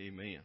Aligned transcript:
Amen. 0.00 0.38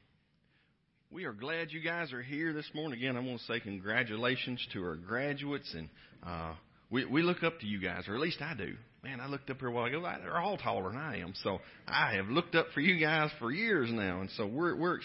We 1.10 1.24
are 1.24 1.32
glad 1.32 1.72
you 1.72 1.80
guys 1.80 2.12
are 2.12 2.22
here 2.22 2.52
this 2.52 2.70
morning. 2.74 3.00
Again, 3.00 3.16
I 3.16 3.22
want 3.22 3.40
to 3.40 3.46
say 3.46 3.62
congratulations 3.62 4.60
to 4.74 4.84
our 4.84 4.98
graduates, 4.98 5.74
and 5.74 5.88
uh, 6.28 6.56
we 6.90 7.06
we 7.06 7.22
look 7.22 7.42
up 7.42 7.62
to 7.62 7.66
you 7.66 7.80
guys, 7.80 8.04
or 8.10 8.16
at 8.16 8.20
least 8.20 8.42
I 8.42 8.54
do. 8.54 8.74
Man, 9.02 9.22
I 9.22 9.28
looked 9.28 9.50
up 9.50 9.60
here 9.60 9.70
a 9.70 9.72
while 9.72 9.86
ago. 9.86 10.02
They're 10.02 10.38
all 10.38 10.58
taller 10.58 10.90
than 10.90 11.00
I 11.00 11.20
am, 11.20 11.34
so 11.42 11.60
I 11.88 12.16
have 12.16 12.28
looked 12.28 12.56
up 12.56 12.68
for 12.74 12.82
you 12.82 13.00
guys 13.00 13.30
for 13.40 13.50
years 13.50 13.90
now, 13.94 14.20
and 14.20 14.30
so 14.32 14.46
we're 14.46 14.76
we're 14.76 15.00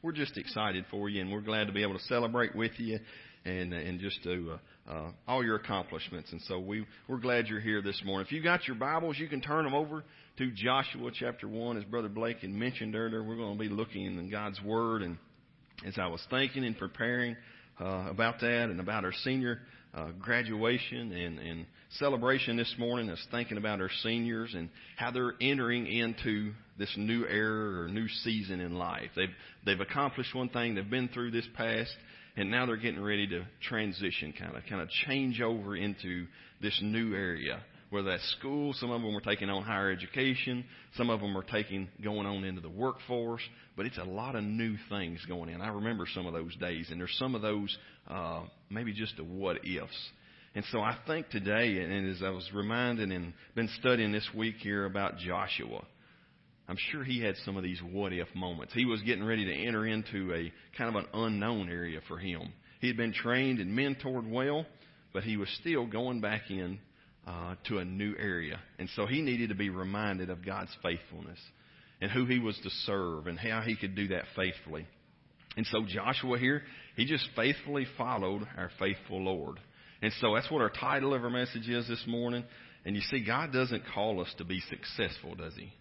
we're 0.00 0.12
just 0.12 0.38
excited 0.38 0.84
for 0.92 1.08
you, 1.08 1.20
and 1.20 1.32
we're 1.32 1.40
glad 1.40 1.66
to 1.66 1.72
be 1.72 1.82
able 1.82 1.98
to 1.98 2.04
celebrate 2.04 2.54
with 2.54 2.78
you, 2.78 3.00
and 3.44 3.72
and 3.72 4.00
just 4.00 4.22
to 4.24 4.52
uh, 4.88 4.92
uh, 4.92 5.10
all 5.26 5.44
your 5.44 5.56
accomplishments. 5.56 6.32
And 6.32 6.40
so 6.48 6.58
we 6.58 6.86
we're 7.08 7.18
glad 7.18 7.46
you're 7.48 7.60
here 7.60 7.82
this 7.82 8.00
morning. 8.04 8.26
If 8.26 8.32
you 8.32 8.42
got 8.42 8.66
your 8.66 8.76
Bibles, 8.76 9.18
you 9.18 9.28
can 9.28 9.40
turn 9.40 9.64
them 9.64 9.74
over 9.74 10.04
to 10.38 10.50
Joshua 10.52 11.10
chapter 11.12 11.48
1, 11.48 11.78
as 11.78 11.84
Brother 11.84 12.08
Blake 12.08 12.38
had 12.38 12.50
mentioned 12.50 12.94
earlier. 12.94 13.22
We're 13.22 13.36
going 13.36 13.54
to 13.54 13.58
be 13.58 13.68
looking 13.68 14.04
in 14.04 14.30
God's 14.30 14.60
Word. 14.62 15.02
And 15.02 15.18
as 15.86 15.94
I 15.98 16.06
was 16.06 16.20
thinking 16.30 16.64
and 16.64 16.76
preparing 16.78 17.36
uh, 17.80 18.06
about 18.08 18.40
that 18.40 18.64
and 18.70 18.80
about 18.80 19.04
our 19.04 19.12
senior 19.24 19.60
uh, 19.94 20.10
graduation 20.20 21.12
and, 21.12 21.38
and 21.38 21.66
celebration 21.98 22.56
this 22.56 22.72
morning, 22.78 23.08
I 23.08 23.12
was 23.12 23.26
thinking 23.30 23.58
about 23.58 23.80
our 23.80 23.90
seniors 24.02 24.54
and 24.54 24.68
how 24.96 25.10
they're 25.10 25.34
entering 25.40 25.86
into 25.86 26.52
this 26.78 26.92
new 26.96 27.26
era 27.26 27.82
or 27.82 27.88
new 27.88 28.06
season 28.22 28.60
in 28.60 28.74
life. 28.74 29.10
They've, 29.16 29.28
they've 29.64 29.80
accomplished 29.80 30.34
one 30.34 30.48
thing, 30.50 30.74
they've 30.74 30.88
been 30.88 31.08
through 31.08 31.32
this 31.32 31.46
past, 31.56 31.90
and 32.38 32.50
now 32.50 32.66
they're 32.66 32.76
getting 32.76 33.02
ready 33.02 33.26
to 33.28 33.44
transition, 33.62 34.32
kind 34.38 34.56
of, 34.56 34.62
kind 34.68 34.80
of 34.80 34.88
change 35.06 35.40
over 35.40 35.76
into 35.76 36.26
this 36.60 36.78
new 36.82 37.14
area 37.14 37.60
whether 37.90 38.10
that's 38.10 38.36
school, 38.38 38.72
some 38.74 38.90
of 38.90 39.00
them 39.00 39.16
are 39.16 39.20
taking 39.20 39.48
on 39.48 39.62
higher 39.62 39.90
education, 39.90 40.64
some 40.96 41.08
of 41.08 41.20
them 41.20 41.36
are 41.36 41.42
taking 41.42 41.88
going 42.02 42.26
on 42.26 42.44
into 42.44 42.60
the 42.60 42.68
workforce, 42.68 43.42
but 43.76 43.86
it's 43.86 43.98
a 43.98 44.04
lot 44.04 44.34
of 44.34 44.44
new 44.44 44.76
things 44.90 45.24
going 45.26 45.48
in. 45.48 45.60
I 45.60 45.68
remember 45.68 46.06
some 46.12 46.26
of 46.26 46.34
those 46.34 46.54
days, 46.56 46.88
and 46.90 47.00
there's 47.00 47.16
some 47.18 47.34
of 47.34 47.42
those 47.42 47.76
uh, 48.06 48.42
maybe 48.70 48.92
just 48.92 49.16
the 49.16 49.24
what 49.24 49.64
ifs. 49.64 50.10
And 50.54 50.64
so 50.70 50.80
I 50.80 50.96
think 51.06 51.30
today, 51.30 51.78
and 51.78 52.10
as 52.10 52.22
I 52.22 52.30
was 52.30 52.48
reminded 52.52 53.10
and 53.10 53.32
been 53.54 53.70
studying 53.78 54.12
this 54.12 54.28
week 54.34 54.56
here 54.58 54.84
about 54.84 55.18
Joshua, 55.18 55.84
I'm 56.68 56.76
sure 56.92 57.02
he 57.02 57.22
had 57.22 57.34
some 57.44 57.56
of 57.56 57.62
these 57.62 57.80
what 57.80 58.12
if 58.12 58.28
moments. 58.34 58.74
He 58.74 58.84
was 58.84 59.00
getting 59.02 59.24
ready 59.24 59.46
to 59.46 59.66
enter 59.66 59.86
into 59.86 60.34
a 60.34 60.52
kind 60.76 60.94
of 60.94 61.02
an 61.02 61.08
unknown 61.14 61.70
area 61.70 62.00
for 62.06 62.18
him. 62.18 62.52
He 62.80 62.88
had 62.88 62.96
been 62.96 63.14
trained 63.14 63.58
and 63.58 63.76
mentored 63.76 64.30
well, 64.30 64.66
but 65.14 65.22
he 65.22 65.36
was 65.36 65.48
still 65.60 65.86
going 65.86 66.20
back 66.20 66.50
in 66.50 66.78
uh, 67.26 67.54
to 67.68 67.78
a 67.78 67.84
new 67.84 68.14
area. 68.18 68.60
And 68.78 68.88
so 68.94 69.06
he 69.06 69.22
needed 69.22 69.48
to 69.48 69.54
be 69.54 69.70
reminded 69.70 70.28
of 70.28 70.44
God's 70.44 70.74
faithfulness 70.82 71.38
and 72.00 72.10
who 72.10 72.26
he 72.26 72.38
was 72.38 72.58
to 72.62 72.70
serve 72.86 73.26
and 73.26 73.38
how 73.38 73.62
he 73.62 73.74
could 73.74 73.96
do 73.96 74.08
that 74.08 74.24
faithfully. 74.36 74.86
And 75.56 75.66
so 75.66 75.84
Joshua 75.86 76.38
here, 76.38 76.62
he 76.96 77.06
just 77.06 77.26
faithfully 77.34 77.86
followed 77.96 78.46
our 78.56 78.70
faithful 78.78 79.24
Lord. 79.24 79.58
And 80.02 80.12
so 80.20 80.34
that's 80.34 80.50
what 80.50 80.62
our 80.62 80.70
title 80.70 81.14
of 81.14 81.24
our 81.24 81.30
message 81.30 81.68
is 81.68 81.88
this 81.88 82.04
morning. 82.06 82.44
And 82.84 82.94
you 82.94 83.02
see, 83.02 83.24
God 83.24 83.52
doesn't 83.52 83.82
call 83.92 84.20
us 84.20 84.32
to 84.38 84.44
be 84.44 84.60
successful, 84.60 85.34
does 85.34 85.54
he? 85.56 85.72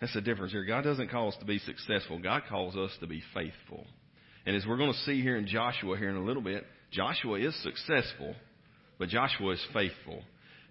That's 0.00 0.14
the 0.14 0.20
difference 0.20 0.52
here. 0.52 0.64
God 0.64 0.82
doesn't 0.82 1.10
call 1.10 1.28
us 1.28 1.36
to 1.40 1.44
be 1.44 1.58
successful. 1.58 2.18
God 2.18 2.42
calls 2.48 2.76
us 2.76 2.90
to 3.00 3.06
be 3.06 3.22
faithful. 3.34 3.86
And 4.46 4.56
as 4.56 4.64
we're 4.66 4.78
going 4.78 4.92
to 4.92 4.98
see 5.00 5.20
here 5.20 5.36
in 5.36 5.46
Joshua 5.46 5.96
here 5.98 6.08
in 6.08 6.16
a 6.16 6.24
little 6.24 6.42
bit, 6.42 6.64
Joshua 6.90 7.38
is 7.38 7.54
successful, 7.62 8.34
but 8.98 9.08
Joshua 9.08 9.52
is 9.52 9.66
faithful. 9.72 10.22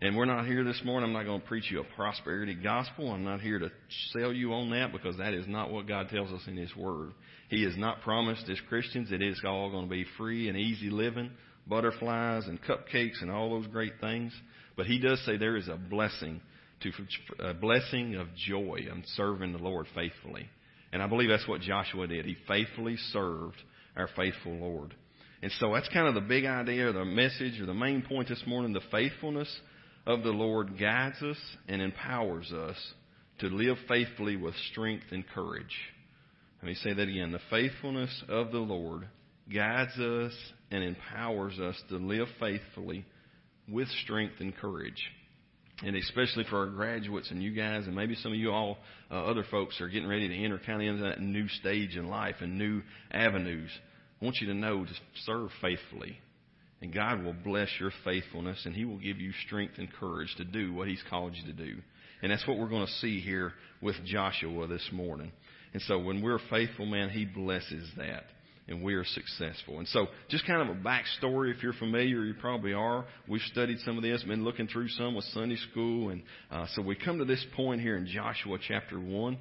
And 0.02 0.16
we're 0.16 0.26
not 0.26 0.48
here 0.48 0.64
this 0.64 0.82
morning. 0.86 1.10
I'm 1.10 1.14
not 1.14 1.26
going 1.26 1.42
to 1.42 1.48
preach 1.48 1.70
you 1.70 1.82
a 1.82 1.96
prosperity 1.96 2.56
gospel. 2.56 3.12
I'm 3.12 3.26
not 3.26 3.42
here 3.42 3.60
to 3.60 3.70
sell 4.14 4.32
you 4.32 4.54
on 4.54 4.70
that 4.72 4.94
because 4.94 5.18
that 5.18 5.34
is 5.34 5.46
not 5.48 5.72
what 5.72 5.88
God 5.88 6.08
tells 6.10 6.32
us 6.32 6.42
in 6.48 6.56
His 6.56 6.74
Word. 6.76 7.12
He 7.50 7.64
has 7.64 7.76
not 7.76 8.02
promised 8.02 8.50
as 8.50 8.58
Christians 8.70 9.10
that 9.10 9.22
it's 9.22 9.42
all 9.46 9.70
going 9.70 9.86
to 9.86 9.92
be 9.92 10.06
free 10.18 10.48
and 10.48 10.58
easy 10.58 10.90
living, 10.90 11.32
butterflies 11.68 12.46
and 12.48 12.62
cupcakes 12.62 13.22
and 13.22 13.30
all 13.30 13.50
those 13.50 13.68
great 13.68 14.00
things. 14.00 14.34
But 14.78 14.86
He 14.86 15.00
does 15.00 15.24
say 15.26 15.36
there 15.36 15.58
is 15.58 15.68
a 15.68 15.76
blessing 15.76 16.40
to 16.82 16.92
a 17.40 17.54
blessing 17.54 18.16
of 18.16 18.28
joy 18.36 18.86
in 18.92 19.04
serving 19.16 19.54
the 19.54 19.60
Lord 19.60 19.88
faithfully. 19.94 20.50
And 20.92 21.02
I 21.02 21.08
believe 21.08 21.30
that's 21.30 21.48
what 21.48 21.62
Joshua 21.62 22.08
did. 22.08 22.26
He 22.26 22.36
faithfully 22.48 22.98
served 23.12 23.58
our 23.96 24.10
faithful 24.16 24.54
Lord. 24.54 24.96
And 25.42 25.52
so 25.60 25.74
that's 25.74 25.90
kind 25.90 26.08
of 26.08 26.16
the 26.16 26.22
big 26.22 26.46
idea 26.46 26.90
or 26.90 26.92
the 26.92 27.06
message 27.06 27.60
or 27.62 27.66
the 27.66 27.74
main 27.74 28.02
point 28.02 28.28
this 28.28 28.44
morning, 28.46 28.74
the 28.74 28.82
faithfulness 28.92 29.54
of 30.06 30.24
the 30.24 30.32
Lord 30.32 30.80
guides 30.80 31.22
us 31.22 31.38
and 31.68 31.82
empowers 31.82 32.52
us 32.52 32.78
to 33.40 33.48
live 33.48 33.78
faithfully 33.88 34.36
with 34.36 34.56
strength 34.72 35.06
and 35.12 35.26
courage. 35.28 35.76
Let 36.62 36.70
me 36.70 36.76
say 36.76 36.94
that 36.94 37.08
again. 37.08 37.32
The 37.32 37.40
faithfulness 37.50 38.24
of 38.28 38.52
the 38.52 38.60
Lord 38.60 39.08
guides 39.54 39.98
us 39.98 40.34
and 40.72 40.84
empowers 40.84 41.58
us 41.60 41.82
to 41.90 41.98
live 41.98 42.28
faithfully 42.40 43.06
with 43.70 43.88
strength 44.04 44.36
and 44.40 44.56
courage. 44.56 45.02
And 45.86 45.96
especially 45.96 46.44
for 46.50 46.58
our 46.58 46.68
graduates 46.68 47.32
and 47.32 47.42
you 47.42 47.52
guys, 47.52 47.86
and 47.86 47.96
maybe 47.96 48.16
some 48.16 48.34
of 48.34 48.38
you 48.38 48.52
all, 48.52 48.78
uh, 49.10 49.24
other 49.24 49.46
folks, 49.50 49.80
are 49.80 49.88
getting 49.88 50.10
ready 50.10 50.28
to 50.28 50.36
enter 50.36 50.60
kind 50.66 50.82
of 50.82 50.88
into 50.88 51.04
that 51.04 51.22
new 51.22 51.48
stage 51.48 51.96
in 51.96 52.10
life 52.10 52.36
and 52.42 52.58
new 52.58 52.82
avenues. 53.12 53.70
I 54.22 54.26
want 54.26 54.38
you 54.42 54.48
to 54.48 54.54
know 54.54 54.84
to 54.84 54.92
serve 55.26 55.50
faithfully 55.62 56.20
and 56.82 56.94
God 56.94 57.24
will 57.24 57.36
bless 57.44 57.70
your 57.80 57.92
faithfulness 58.04 58.62
and 58.66 58.74
He 58.74 58.86
will 58.86 58.98
give 58.98 59.20
you 59.20 59.32
strength 59.46 59.74
and 59.78 59.92
courage 59.92 60.34
to 60.38 60.46
do 60.46 60.74
what 60.74 60.88
He's 60.88 61.04
called 61.10 61.36
you 61.36 61.46
to 61.46 61.54
do. 61.54 61.78
And 62.22 62.32
that's 62.32 62.48
what 62.48 62.58
we're 62.58 62.70
going 62.70 62.86
to 62.86 62.92
see 62.94 63.20
here 63.20 63.54
with 63.82 63.96
Joshua 64.06 64.68
this 64.68 64.88
morning. 64.92 65.32
And 65.74 65.82
so 65.84 66.00
when 66.00 66.22
we're 66.22 66.40
faithful, 66.50 66.86
man, 66.86 67.10
He 67.10 67.26
blesses 67.26 67.90
that. 67.98 68.24
And 68.70 68.84
we 68.84 68.94
are 68.94 69.04
successful. 69.04 69.80
And 69.80 69.88
so, 69.88 70.08
just 70.30 70.46
kind 70.46 70.62
of 70.62 70.78
a 70.78 70.80
backstory, 70.80 71.54
if 71.54 71.64
you're 71.64 71.74
familiar, 71.74 72.24
you 72.24 72.36
probably 72.40 72.74
are. 72.74 73.06
We've 73.28 73.42
studied 73.42 73.80
some 73.80 73.98
of 73.98 74.04
this, 74.04 74.24
been 74.24 74.44
looking 74.44 74.68
through 74.68 74.90
some 74.90 75.16
with 75.16 75.26
Sunday 75.34 75.58
school. 75.72 76.10
And 76.10 76.22
uh, 76.52 76.68
so 76.76 76.84
we 76.84 76.96
come 76.96 77.18
to 77.18 77.26
this 77.26 77.44
point 77.56 77.82
here 77.82 77.98
in 77.98 78.06
Joshua 78.06 78.60
chapter 78.66 79.00
1. 79.00 79.38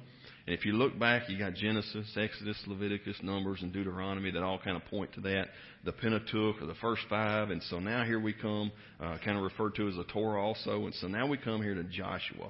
And 0.47 0.57
if 0.57 0.65
you 0.65 0.73
look 0.73 0.97
back, 0.97 1.29
you 1.29 1.37
got 1.37 1.53
Genesis, 1.53 2.07
Exodus, 2.17 2.57
Leviticus, 2.65 3.17
Numbers, 3.21 3.59
and 3.61 3.71
Deuteronomy 3.71 4.31
that 4.31 4.41
all 4.41 4.57
kind 4.57 4.75
of 4.75 4.83
point 4.85 5.13
to 5.13 5.21
that. 5.21 5.49
The 5.85 5.91
Pentateuch, 5.91 6.59
or 6.59 6.65
the 6.65 6.73
first 6.81 7.03
five. 7.07 7.51
And 7.51 7.61
so 7.69 7.77
now 7.77 8.03
here 8.03 8.19
we 8.19 8.33
come, 8.33 8.71
uh, 8.99 9.17
kind 9.23 9.37
of 9.37 9.43
referred 9.43 9.75
to 9.75 9.87
as 9.87 9.95
the 9.95 10.05
Torah 10.05 10.41
also. 10.41 10.85
And 10.85 10.95
so 10.95 11.07
now 11.07 11.27
we 11.27 11.37
come 11.37 11.61
here 11.61 11.75
to 11.75 11.83
Joshua. 11.83 12.49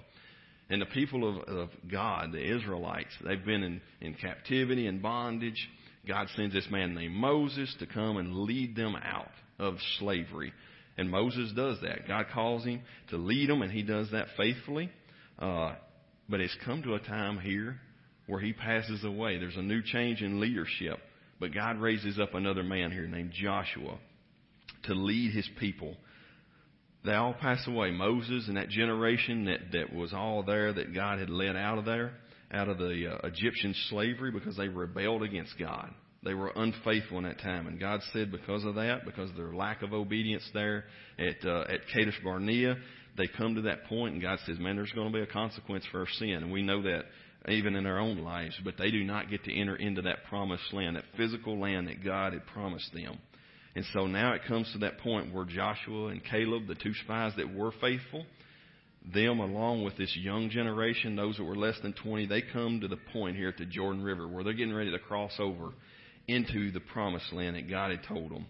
And 0.70 0.82
the 0.82 0.86
people 0.86 1.28
of, 1.28 1.50
of 1.50 1.70
God, 1.92 2.32
the 2.32 2.56
Israelites, 2.56 3.10
they've 3.26 3.44
been 3.44 3.64
in, 3.64 3.82
in 4.00 4.14
captivity 4.14 4.88
and 4.88 5.02
bondage. 5.02 5.68
God 6.10 6.28
sends 6.36 6.56
this 6.56 6.68
man 6.72 6.96
named 6.96 7.14
Moses 7.14 7.74
to 7.78 7.86
come 7.86 8.18
and 8.18 8.40
lead 8.40 8.76
them 8.76 8.96
out 8.96 9.30
of 9.60 9.76
slavery. 10.00 10.52
And 10.98 11.10
Moses 11.10 11.52
does 11.56 11.78
that. 11.84 12.08
God 12.08 12.26
calls 12.34 12.66
him 12.66 12.82
to 13.12 13.18
lead 13.18 13.48
them, 13.48 13.62
and 13.62 13.72
he 13.72 13.84
does 13.84 14.10
that 14.12 14.26
faithfully. 14.36 14.90
Uh, 15.38 15.76
but 16.28 16.42
it's 16.42 16.58
come 16.66 16.82
to 16.82 16.96
a 16.96 17.00
time 17.00 17.40
here 17.40 17.80
where 18.26 18.42
he 18.42 18.54
passes 18.54 19.04
away. 19.04 19.38
There's 19.38 19.56
a 19.56 19.62
new 19.62 19.84
change 19.84 20.24
in 20.24 20.40
leadership. 20.40 20.98
But 21.40 21.54
God 21.54 21.80
raises 21.80 22.20
up 22.20 22.34
another 22.34 22.64
man 22.64 22.92
here 22.92 23.08
named 23.08 23.32
Joshua 23.32 24.00
to 24.86 24.94
lead 24.96 25.34
his 25.34 25.48
people. 25.60 25.96
They 27.06 27.14
all 27.14 27.36
pass 27.36 27.66
away. 27.68 27.92
Moses 27.92 28.48
and 28.48 28.58
that 28.58 28.70
generation 28.70 29.46
that, 29.46 29.72
that 29.74 29.94
was 29.94 30.12
all 30.12 30.42
there 30.42 30.74
that 30.74 30.94
God 30.94 31.20
had 31.20 31.30
led 31.30 31.56
out 31.56 31.78
of 31.78 31.86
there, 31.86 32.14
out 32.52 32.68
of 32.68 32.78
the 32.78 33.12
uh, 33.12 33.28
Egyptian 33.28 33.76
slavery 33.90 34.32
because 34.32 34.58
they 34.58 34.68
rebelled 34.68 35.24
against 35.24 35.58
God. 35.60 35.92
They 36.24 36.34
were 36.34 36.52
unfaithful 36.56 37.18
in 37.20 37.24
that 37.24 37.40
time. 37.40 37.68
And 37.68 37.80
God 37.80 38.02
said 38.12 38.32
because 38.32 38.66
of 38.66 38.76
that, 38.76 39.06
because 39.06 39.30
of 39.30 39.38
their 39.38 39.54
lack 39.54 39.82
of 39.84 39.94
obedience 39.94 40.44
there 40.54 40.86
at, 41.18 41.46
uh, 41.46 41.64
at 41.70 41.82
Kadesh 41.94 42.20
Barnea, 42.24 42.76
they 43.18 43.28
come 43.28 43.56
to 43.56 43.62
that 43.62 43.86
point 43.86 44.14
and 44.14 44.22
God 44.22 44.40
says, 44.46 44.60
man, 44.60 44.76
there's 44.76 44.92
going 44.92 45.12
to 45.12 45.18
be 45.18 45.24
a 45.24 45.28
consequence 45.28 45.86
for 45.92 46.02
our 46.02 46.08
sin. 46.18 46.32
And 46.42 46.52
we 46.52 46.62
know 46.62 46.82
that 46.82 47.04
even 47.48 47.76
in 47.76 47.86
our 47.86 48.00
own 48.00 48.20
lives, 48.20 48.56
but 48.64 48.76
they 48.78 48.92
do 48.92 49.04
not 49.04 49.30
get 49.30 49.46
to 49.46 49.54
enter 49.54 49.76
into 49.76 50.02
that 50.04 50.26
promised 50.28 50.74
land, 50.74 50.98
that 50.98 51.06
physical 51.16 51.58
land 51.60 51.88
that 51.88 52.04
God 52.04 52.34
had 52.34 52.46
promised 52.48 52.94
them. 52.94 53.18
And 53.76 53.86
so 53.94 54.08
now 54.08 54.34
it 54.34 54.42
comes 54.46 54.70
to 54.74 54.80
that 54.80 55.00
point 55.00 55.34
where 55.34 55.46
Joshua 55.46 56.08
and 56.08 56.24
Caleb, 56.24 56.68
the 56.68 56.76
two 56.76 56.94
spies 57.04 57.34
that 57.38 57.54
were 57.54 57.72
faithful, 57.80 58.26
them 59.14 59.40
along 59.40 59.84
with 59.84 59.98
this 59.98 60.16
young 60.16 60.50
generation, 60.50 61.16
those 61.16 61.38
that 61.38 61.44
were 61.44 61.56
less 61.56 61.80
than 61.82 61.94
20, 61.94 62.28
they 62.28 62.42
come 62.42 62.82
to 62.82 62.88
the 62.88 63.00
point 63.14 63.36
here 63.36 63.50
at 63.50 63.58
the 63.58 63.66
Jordan 63.66 64.04
River 64.04 64.28
where 64.28 64.44
they're 64.44 64.54
getting 64.54 64.74
ready 64.74 64.92
to 64.92 65.00
cross 65.00 65.34
over 65.40 65.72
into 66.28 66.72
the 66.72 66.80
promised 66.80 67.34
land 67.34 67.56
that 67.56 67.70
God 67.70 67.92
had 67.92 68.04
told 68.08 68.32
them. 68.32 68.46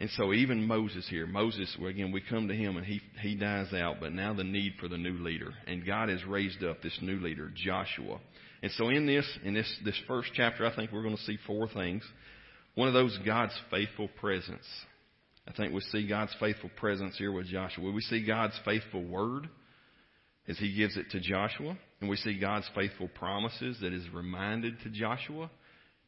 And 0.00 0.10
so 0.16 0.32
even 0.32 0.66
Moses 0.66 1.06
here, 1.08 1.26
Moses, 1.26 1.74
again, 1.86 2.10
we 2.10 2.20
come 2.20 2.48
to 2.48 2.54
him 2.54 2.76
and 2.76 2.84
he, 2.84 3.00
he 3.20 3.36
dies 3.36 3.72
out, 3.72 3.96
but 4.00 4.12
now 4.12 4.34
the 4.34 4.42
need 4.42 4.74
for 4.80 4.88
the 4.88 4.98
new 4.98 5.18
leader. 5.18 5.52
And 5.66 5.86
God 5.86 6.08
has 6.08 6.24
raised 6.24 6.64
up 6.64 6.82
this 6.82 6.98
new 7.00 7.20
leader, 7.20 7.52
Joshua. 7.54 8.18
And 8.62 8.72
so 8.72 8.88
in 8.88 9.06
this, 9.06 9.26
in 9.44 9.54
this, 9.54 9.72
this 9.84 9.98
first 10.08 10.30
chapter, 10.34 10.66
I 10.66 10.74
think 10.74 10.90
we're 10.90 11.04
going 11.04 11.16
to 11.16 11.22
see 11.22 11.38
four 11.46 11.68
things. 11.68 12.02
One 12.74 12.88
of 12.88 12.94
those, 12.94 13.16
God's 13.24 13.56
faithful 13.70 14.08
presence. 14.20 14.66
I 15.46 15.52
think 15.52 15.72
we 15.72 15.80
see 15.80 16.06
God's 16.06 16.34
faithful 16.38 16.70
presence 16.76 17.16
here 17.18 17.32
with 17.32 17.46
Joshua. 17.46 17.90
We 17.90 18.00
see 18.02 18.24
God's 18.24 18.58
faithful 18.64 19.02
word 19.04 19.48
as 20.48 20.58
he 20.58 20.74
gives 20.74 20.96
it 20.96 21.10
to 21.10 21.20
Joshua. 21.20 21.76
and 22.00 22.10
we 22.10 22.16
see 22.16 22.38
God's 22.38 22.68
faithful 22.74 23.08
promises 23.08 23.78
that 23.80 23.92
is 23.92 24.08
reminded 24.12 24.80
to 24.80 24.90
Joshua. 24.90 25.50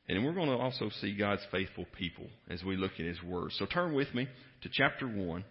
And 0.09 0.25
we're 0.25 0.35
going 0.35 0.49
to 0.49 0.57
also 0.57 0.91
see 1.01 1.17
God's 1.17 1.45
faithful 1.51 1.87
people 1.97 2.27
as 2.51 2.63
we 2.63 2.77
look 2.77 2.93
at 2.99 3.07
His 3.07 3.23
Word. 3.23 3.53
So 3.53 3.65
turn 3.65 3.95
with 3.95 4.13
me 4.15 4.29
to 4.63 4.69
chapter 4.71 5.07
1, 5.07 5.45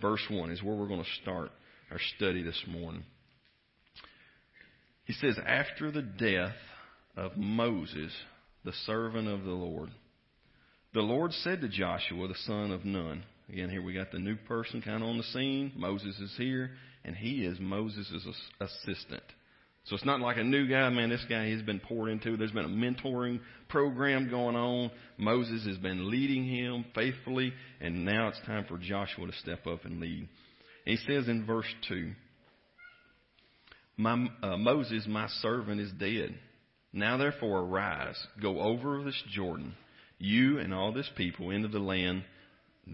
verse 0.00 0.24
1 0.28 0.50
is 0.50 0.62
where 0.62 0.74
we're 0.74 0.88
going 0.88 1.02
to 1.02 1.22
start 1.22 1.50
our 1.90 2.00
study 2.16 2.42
this 2.42 2.62
morning. 2.68 3.04
He 5.04 5.14
says, 5.14 5.38
After 5.46 5.90
the 5.90 6.02
death 6.02 6.56
of 7.16 7.36
Moses, 7.36 8.12
the 8.64 8.72
servant 8.86 9.28
of 9.28 9.44
the 9.44 9.50
Lord, 9.50 9.90
the 10.94 11.00
Lord 11.00 11.32
said 11.32 11.60
to 11.60 11.68
Joshua, 11.68 12.28
the 12.28 12.34
son 12.46 12.70
of 12.70 12.84
Nun, 12.84 13.24
again, 13.48 13.68
here 13.68 13.82
we 13.82 13.92
got 13.92 14.12
the 14.12 14.18
new 14.18 14.36
person 14.36 14.80
kind 14.80 15.02
of 15.02 15.08
on 15.08 15.18
the 15.18 15.24
scene. 15.24 15.72
Moses 15.76 16.18
is 16.20 16.32
here, 16.38 16.70
and 17.04 17.16
he 17.16 17.44
is 17.44 17.58
Moses' 17.60 18.26
assistant. 18.60 19.24
So 19.86 19.96
it's 19.96 20.04
not 20.04 20.20
like 20.20 20.38
a 20.38 20.44
new 20.44 20.66
guy, 20.66 20.88
man, 20.88 21.10
this 21.10 21.24
guy 21.28 21.50
has 21.50 21.60
been 21.60 21.80
poured 21.80 22.10
into. 22.10 22.36
There's 22.36 22.52
been 22.52 22.64
a 22.64 22.68
mentoring 22.68 23.40
program 23.68 24.30
going 24.30 24.56
on. 24.56 24.90
Moses 25.18 25.66
has 25.66 25.76
been 25.76 26.10
leading 26.10 26.46
him 26.46 26.86
faithfully, 26.94 27.52
and 27.80 28.04
now 28.04 28.28
it's 28.28 28.40
time 28.46 28.64
for 28.66 28.78
Joshua 28.78 29.26
to 29.26 29.32
step 29.34 29.66
up 29.66 29.84
and 29.84 30.00
lead. 30.00 30.28
He 30.86 30.96
says 30.96 31.28
in 31.28 31.44
verse 31.44 31.66
2, 31.88 32.12
my, 33.96 34.26
uh, 34.42 34.56
Moses, 34.56 35.06
my 35.08 35.28
servant, 35.42 35.80
is 35.80 35.92
dead. 35.98 36.34
Now 36.92 37.16
therefore 37.16 37.60
arise, 37.60 38.16
go 38.40 38.60
over 38.60 39.02
this 39.02 39.20
Jordan, 39.32 39.74
you 40.18 40.58
and 40.58 40.72
all 40.72 40.92
this 40.92 41.10
people, 41.16 41.50
into 41.50 41.68
the 41.68 41.78
land 41.78 42.24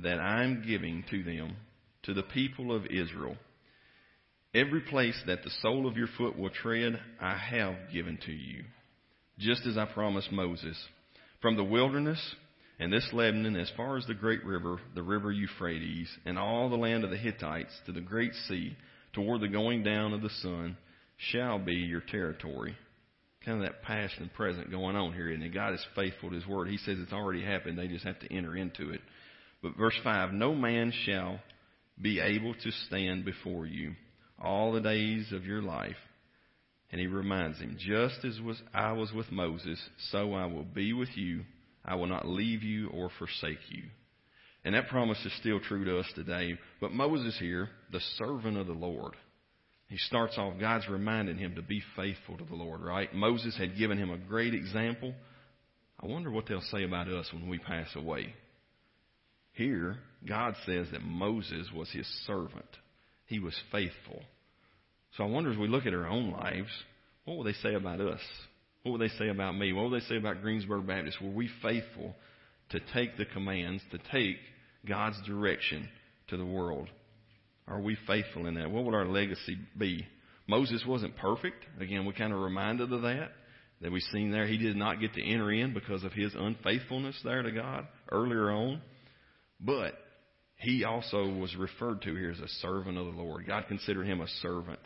that 0.03 0.19
I 0.19 0.45
am 0.45 0.65
giving 0.67 1.05
to 1.11 1.23
them, 1.23 1.57
to 2.05 2.15
the 2.15 2.23
people 2.23 2.75
of 2.75 2.87
Israel. 2.87 3.37
Every 4.55 4.81
place 4.81 5.21
that 5.27 5.43
the 5.45 5.51
sole 5.63 5.87
of 5.87 5.97
your 5.97 6.09
foot 6.19 6.39
will 6.39 6.51
tread, 6.51 7.01
I 7.21 7.37
have 7.37 7.75
given 7.93 8.19
to 8.27 8.33
you, 8.33 8.65
just 9.39 9.67
as 9.67 9.79
I 9.79 9.85
promised 9.85 10.33
Moses. 10.33 10.77
From 11.41 11.57
the 11.57 11.65
wilderness 11.65 12.21
and 12.79 12.93
this 12.93 13.09
Lebanon, 13.13 13.57
as 13.57 13.71
far 13.77 13.97
as 13.97 14.07
the 14.07 14.15
great 14.15 14.45
river, 14.45 14.79
the 14.95 15.03
river 15.03 15.31
Euphrates, 15.31 16.09
and 16.25 16.39
all 16.39 16.69
the 16.69 16.77
land 16.77 17.05
of 17.05 17.11
the 17.11 17.17
Hittites, 17.17 17.73
to 17.87 17.93
the 17.93 18.01
great 18.01 18.33
sea, 18.49 18.77
toward 19.13 19.41
the 19.41 19.49
going 19.49 19.83
down 19.83 20.13
of 20.13 20.23
the 20.23 20.31
sun, 20.43 20.77
shall 21.17 21.59
be 21.59 21.75
your 21.75 22.01
territory. 22.01 22.77
Kind 23.45 23.63
of 23.63 23.71
that 23.71 23.83
past 23.83 24.15
and 24.19 24.33
present 24.35 24.71
going 24.71 24.97
on 24.97 25.15
here, 25.15 25.31
and 25.31 25.55
God 25.55 25.73
is 25.73 25.87
faithful 25.95 26.29
to 26.29 26.35
His 26.35 26.47
word. 26.47 26.69
He 26.69 26.77
says 26.79 26.99
it's 26.99 27.13
already 27.13 27.43
happened; 27.43 27.79
they 27.79 27.89
just 27.89 28.05
have 28.05 28.19
to 28.21 28.33
enter 28.33 28.57
into 28.57 28.91
it. 28.91 29.01
But 29.63 29.77
verse 29.77 29.99
five: 30.05 30.33
No 30.33 30.55
man 30.55 30.93
shall 31.07 31.41
be 32.01 32.21
able 32.21 32.55
to 32.55 32.71
stand 32.87 33.25
before 33.25 33.67
you 33.67 33.95
all 34.39 34.73
the 34.73 34.81
days 34.81 35.33
of 35.33 35.45
your 35.45 35.63
life. 35.63 35.97
And 36.93 37.01
he 37.01 37.07
reminds 37.07 37.59
him, 37.61 37.77
just 37.79 38.25
as 38.25 38.41
was 38.41 38.61
I 38.75 38.93
was 38.93 39.13
with 39.13 39.31
Moses, 39.31 39.81
so 40.11 40.35
I 40.35 40.47
will 40.47 40.65
be 40.65 40.93
with 40.93 41.17
you. 41.17 41.45
I 41.85 41.95
will 41.95 42.09
not 42.09 42.27
leave 42.27 42.63
you 42.63 42.89
or 42.89 43.11
forsake 43.17 43.61
you. 43.69 43.85
And 44.65 44.75
that 44.75 44.89
promise 44.89 45.25
is 45.25 45.33
still 45.41 45.61
true 45.61 45.85
to 45.85 45.99
us 45.99 46.07
today. 46.15 46.59
But 46.81 46.93
Moses 46.93 47.37
here, 47.39 47.71
the 47.93 48.01
servant 48.19 48.59
of 48.59 48.67
the 48.67 48.73
Lord, 48.73 49.15
he 49.91 49.99
starts 49.99 50.39
off, 50.39 50.55
God's 50.61 50.89
reminding 50.89 51.37
him 51.37 51.57
to 51.57 51.63
be 51.63 51.83
faithful 51.97 52.39
to 52.39 52.45
the 52.45 52.55
Lord, 52.55 52.81
right? 52.81 53.13
Moses 53.13 53.57
had 53.59 53.77
given 53.77 53.99
him 53.99 54.11
a 54.11 54.17
great 54.17 54.55
example. 54.55 55.13
I 56.01 56.07
wonder 56.07 56.31
what 56.31 56.47
they'll 56.47 56.61
say 56.61 56.85
about 56.85 57.09
us 57.09 57.29
when 57.33 57.49
we 57.49 57.59
pass 57.59 57.89
away. 57.97 58.33
Here, 59.53 59.99
God 60.27 60.55
says 60.65 60.87
that 60.93 61.03
Moses 61.03 61.67
was 61.75 61.91
his 61.91 62.07
servant. 62.25 62.69
He 63.27 63.41
was 63.41 63.61
faithful. 63.73 64.23
So 65.17 65.25
I 65.25 65.27
wonder 65.27 65.51
as 65.51 65.59
we 65.59 65.67
look 65.67 65.87
at 65.87 65.93
our 65.93 66.07
own 66.07 66.31
lives, 66.31 66.71
what 67.25 67.37
will 67.37 67.45
they 67.45 67.53
say 67.55 67.75
about 67.75 68.01
us? 68.01 68.21
What 68.85 68.93
will 68.93 68.99
they 68.99 69.13
say 69.19 69.29
about 69.29 69.59
me? 69.59 69.73
What 69.73 69.83
will 69.83 69.91
they 69.91 70.07
say 70.07 70.17
about 70.19 70.41
Greensburg 70.41 70.87
Baptist? 70.87 71.21
Were 71.21 71.31
we 71.31 71.51
faithful 71.63 72.15
to 72.69 72.79
take 72.95 73.17
the 73.17 73.27
commands, 73.27 73.83
to 73.91 73.99
take 74.13 74.37
God's 74.87 75.21
direction 75.27 75.89
to 76.29 76.37
the 76.37 76.47
world? 76.47 76.89
Are 77.71 77.81
we 77.81 77.97
faithful 78.07 78.47
in 78.47 78.55
that? 78.55 78.71
What 78.71 78.85
would 78.85 78.95
our 78.95 79.07
legacy 79.07 79.57
be? 79.79 80.07
Moses 80.49 80.85
wasn't 80.87 81.17
perfect. 81.17 81.65
Again, 81.81 82.05
we're 82.05 82.13
kind 82.13 82.33
of 82.33 82.41
reminded 82.41 82.93
of 82.93 83.03
that. 83.03 83.31
That 83.81 83.93
we've 83.93 84.03
seen 84.13 84.31
there, 84.31 84.47
he 84.47 84.59
did 84.59 84.77
not 84.77 85.01
get 85.01 85.15
to 85.15 85.25
enter 85.25 85.51
in 85.53 85.73
because 85.73 86.05
of 86.05 86.13
his 86.13 86.35
unfaithfulness 86.35 87.19
there 87.25 87.43
to 87.43 87.53
God 87.53 87.87
earlier 88.11 88.51
on. 88.51 88.83
But 89.61 89.95
he 90.57 90.85
also 90.85 91.27
was 91.27 91.55
referred 91.57 92.03
to 92.03 92.15
here 92.15 92.33
as 92.33 92.41
a 92.41 92.49
servant 92.61 92.99
of 92.99 93.07
the 93.07 93.23
Lord. 93.23 93.47
God 93.47 93.65
considered 93.69 94.07
him 94.07 94.21
a 94.21 94.29
servant. 94.43 94.81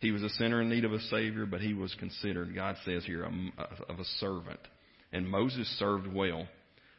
He 0.00 0.12
was 0.12 0.22
a 0.22 0.28
sinner 0.30 0.62
in 0.62 0.68
need 0.68 0.84
of 0.84 0.92
a 0.92 1.00
Savior, 1.00 1.46
but 1.46 1.60
he 1.60 1.74
was 1.74 1.92
considered, 1.98 2.54
God 2.54 2.76
says 2.84 3.04
here, 3.04 3.24
of 3.24 3.98
a 3.98 4.04
servant. 4.20 4.60
And 5.12 5.28
Moses 5.28 5.66
served 5.78 6.06
well. 6.12 6.46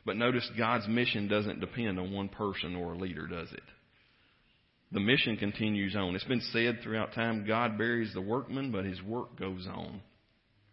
But 0.05 0.17
notice 0.17 0.49
God's 0.57 0.87
mission 0.87 1.27
doesn't 1.27 1.61
depend 1.61 1.99
on 1.99 2.11
one 2.11 2.29
person 2.29 2.75
or 2.75 2.93
a 2.93 2.97
leader, 2.97 3.27
does 3.27 3.51
it? 3.53 3.63
The 4.91 4.99
mission 4.99 5.37
continues 5.37 5.95
on. 5.95 6.15
It's 6.15 6.23
been 6.23 6.41
said 6.51 6.79
throughout 6.81 7.13
time 7.13 7.45
God 7.45 7.77
buries 7.77 8.13
the 8.13 8.21
workman, 8.21 8.71
but 8.71 8.85
his 8.85 9.01
work 9.03 9.37
goes 9.37 9.67
on. 9.67 10.01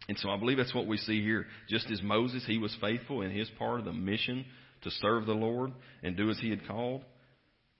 And 0.09 0.17
so 0.17 0.29
I 0.29 0.37
believe 0.37 0.57
that's 0.57 0.73
what 0.73 0.87
we 0.87 0.97
see 0.97 1.21
here. 1.21 1.45
Just 1.69 1.91
as 1.91 2.01
Moses, 2.01 2.43
he 2.47 2.57
was 2.57 2.75
faithful 2.81 3.21
in 3.21 3.31
his 3.31 3.49
part 3.59 3.79
of 3.79 3.85
the 3.85 3.93
mission 3.93 4.45
to 4.83 4.89
serve 4.89 5.25
the 5.25 5.33
Lord 5.33 5.71
and 6.01 6.15
do 6.15 6.29
as 6.29 6.39
he 6.39 6.49
had 6.49 6.65
called 6.67 7.03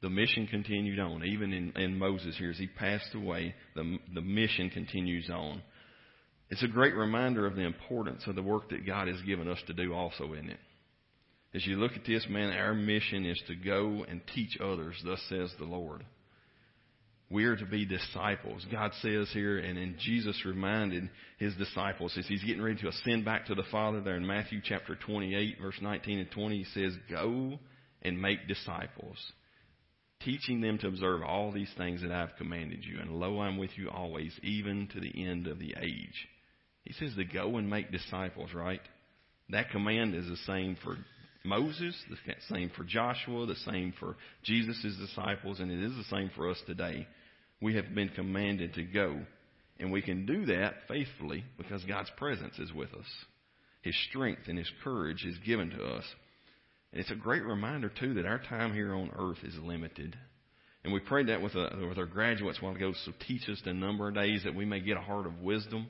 the 0.02 0.10
mission 0.10 0.48
continued 0.48 1.00
on. 1.00 1.24
Even 1.24 1.54
in, 1.54 1.74
in 1.76 1.98
Moses 1.98 2.36
here, 2.38 2.52
as 2.52 2.58
he 2.58 2.68
passed 2.68 3.16
away, 3.16 3.56
the, 3.76 3.98
the 4.14 4.22
mission 4.22 4.70
continues 4.70 5.30
on. 5.30 5.62
It's 6.50 6.64
a 6.64 6.68
great 6.68 6.96
reminder 6.96 7.46
of 7.46 7.56
the 7.56 7.66
importance 7.66 8.24
of 8.28 8.36
the 8.36 8.44
work 8.44 8.70
that 8.70 8.86
God 8.86 9.08
has 9.08 9.22
given 9.24 9.50
us 9.50 9.58
to 9.68 9.74
do 9.74 9.94
also, 9.94 10.34
isn't 10.34 10.50
it? 10.50 10.60
As 11.54 11.66
you 11.66 11.78
look 11.78 11.94
at 11.94 12.06
this, 12.06 12.26
man, 12.30 12.52
our 12.52 12.74
mission 12.74 13.26
is 13.26 13.42
to 13.48 13.56
go 13.56 14.06
and 14.08 14.22
teach 14.36 14.58
others, 14.62 14.96
thus 15.04 15.22
says 15.30 15.52
the 15.58 15.66
Lord. 15.66 16.06
We 17.30 17.44
are 17.46 17.58
to 17.58 17.66
be 17.66 17.86
disciples. 17.86 18.66
God 18.72 18.92
says 19.02 19.30
here, 19.34 19.58
and 19.58 19.78
then 19.78 19.98
Jesus 20.00 20.46
reminded 20.46 21.10
his 21.38 21.54
disciples 21.56 22.16
as 22.18 22.26
he's 22.26 22.44
getting 22.44 22.62
ready 22.62 22.80
to 22.82 22.88
ascend 22.88 23.26
back 23.26 23.48
to 23.48 23.56
the 23.56 23.66
Father 23.70 24.00
there 24.00 24.16
in 24.16 24.26
Matthew 24.26 24.62
chapter 24.64 24.96
28, 24.96 25.58
verse 25.62 25.78
19 25.82 26.20
and 26.20 26.32
20, 26.32 26.58
he 26.58 26.64
says, 26.74 26.94
Go 27.10 27.60
and 28.02 28.22
make 28.22 28.48
disciples 28.48 29.18
teaching 30.24 30.62
them 30.62 30.78
to 30.80 30.88
observe 30.88 31.22
all 31.22 31.52
these 31.52 31.72
things 31.78 32.02
that 32.02 32.12
I've 32.12 32.36
commanded 32.38 32.84
you. 32.84 33.00
And 33.00 33.12
lo, 33.12 33.40
I'm 33.40 33.58
with 33.58 33.72
you 33.76 33.90
always, 33.90 34.32
even 34.44 34.88
to 34.94 35.00
the 35.00 35.26
end 35.26 35.48
of 35.48 35.60
the 35.60 35.76
age. 35.80 36.28
He 36.84 36.94
says 36.94 37.14
to 37.16 37.26
go 37.26 37.58
and 37.58 37.70
make 37.70 37.92
disciples, 37.92 38.54
right? 38.54 38.82
That 39.50 39.70
command 39.72 40.16
is 40.16 40.28
the 40.28 40.38
same 40.38 40.78
for 40.84 40.98
Moses, 41.44 41.96
the 42.10 42.18
same 42.50 42.72
for 42.76 42.84
Joshua, 42.84 43.46
the 43.46 43.56
same 43.56 43.94
for 44.00 44.16
Jesus' 44.44 44.96
disciples, 44.98 45.60
and 45.60 45.72
it 45.72 45.82
is 45.84 45.96
the 45.96 46.16
same 46.16 46.32
for 46.36 46.50
us 46.50 46.58
today. 46.66 47.08
We 47.62 47.76
have 47.76 47.94
been 47.94 48.10
commanded 48.10 48.74
to 48.76 48.84
go. 48.84 49.22
And 49.80 49.92
we 49.92 50.02
can 50.02 50.26
do 50.26 50.48
that 50.48 50.74
faithfully 50.88 51.44
because 51.58 51.84
God's 51.86 52.12
presence 52.18 52.58
is 52.58 52.74
with 52.74 52.94
us. 52.94 53.06
His 53.82 53.96
strength 54.10 54.44
and 54.48 54.58
His 54.58 54.72
courage 54.84 55.24
is 55.24 55.38
given 55.46 55.70
to 55.72 55.84
us. 55.84 56.04
And 56.92 57.02
it's 57.02 57.12
a 57.12 57.16
great 57.16 57.44
reminder, 57.44 57.90
too, 57.90 58.16
that 58.16 58.26
our 58.26 58.40
time 58.40 58.74
here 58.74 58.94
on 58.94 59.12
earth 59.18 59.38
is 59.44 59.56
limited. 59.62 60.16
And 60.84 60.94
we 60.94 61.00
prayed 61.00 61.28
that 61.28 61.42
with, 61.42 61.54
a, 61.56 61.76
uh, 61.76 61.88
with 61.88 61.98
our 61.98 62.06
graduates 62.06 62.60
a 62.60 62.66
while 62.66 62.76
ago. 62.76 62.94
So 63.06 63.12
teach 63.28 63.48
us 63.50 63.62
the 63.64 63.74
number 63.74 64.08
of 64.08 64.16
days 64.16 64.44
that 64.46 64.56
we 64.56 64.66
may 64.66 64.80
get 64.80 64.98
a 64.98 65.02
heart 65.02 65.26
of 65.26 65.42
wisdom. 65.42 65.88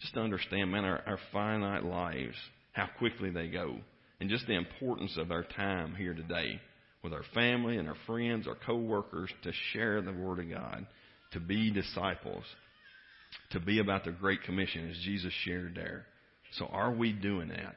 Just 0.00 0.14
to 0.14 0.20
understand, 0.20 0.70
man, 0.70 0.84
our, 0.84 1.02
our 1.06 1.18
finite 1.32 1.84
lives, 1.84 2.36
how 2.72 2.88
quickly 2.98 3.30
they 3.30 3.48
go. 3.48 3.78
And 4.20 4.30
just 4.30 4.46
the 4.46 4.56
importance 4.56 5.16
of 5.16 5.30
our 5.30 5.42
time 5.42 5.94
here 5.94 6.14
today 6.14 6.60
with 7.02 7.12
our 7.12 7.24
family 7.34 7.76
and 7.76 7.88
our 7.88 7.96
friends, 8.06 8.46
our 8.46 8.56
co-workers, 8.66 9.30
to 9.44 9.52
share 9.72 10.00
the 10.02 10.12
Word 10.12 10.40
of 10.40 10.50
God, 10.50 10.86
to 11.32 11.40
be 11.40 11.70
disciples, 11.70 12.44
to 13.50 13.60
be 13.60 13.78
about 13.78 14.04
the 14.04 14.12
Great 14.12 14.42
Commission 14.42 14.90
as 14.90 14.96
Jesus 15.04 15.32
shared 15.44 15.74
there. 15.74 16.06
So 16.52 16.66
are 16.66 16.92
we 16.92 17.12
doing 17.12 17.48
that? 17.48 17.76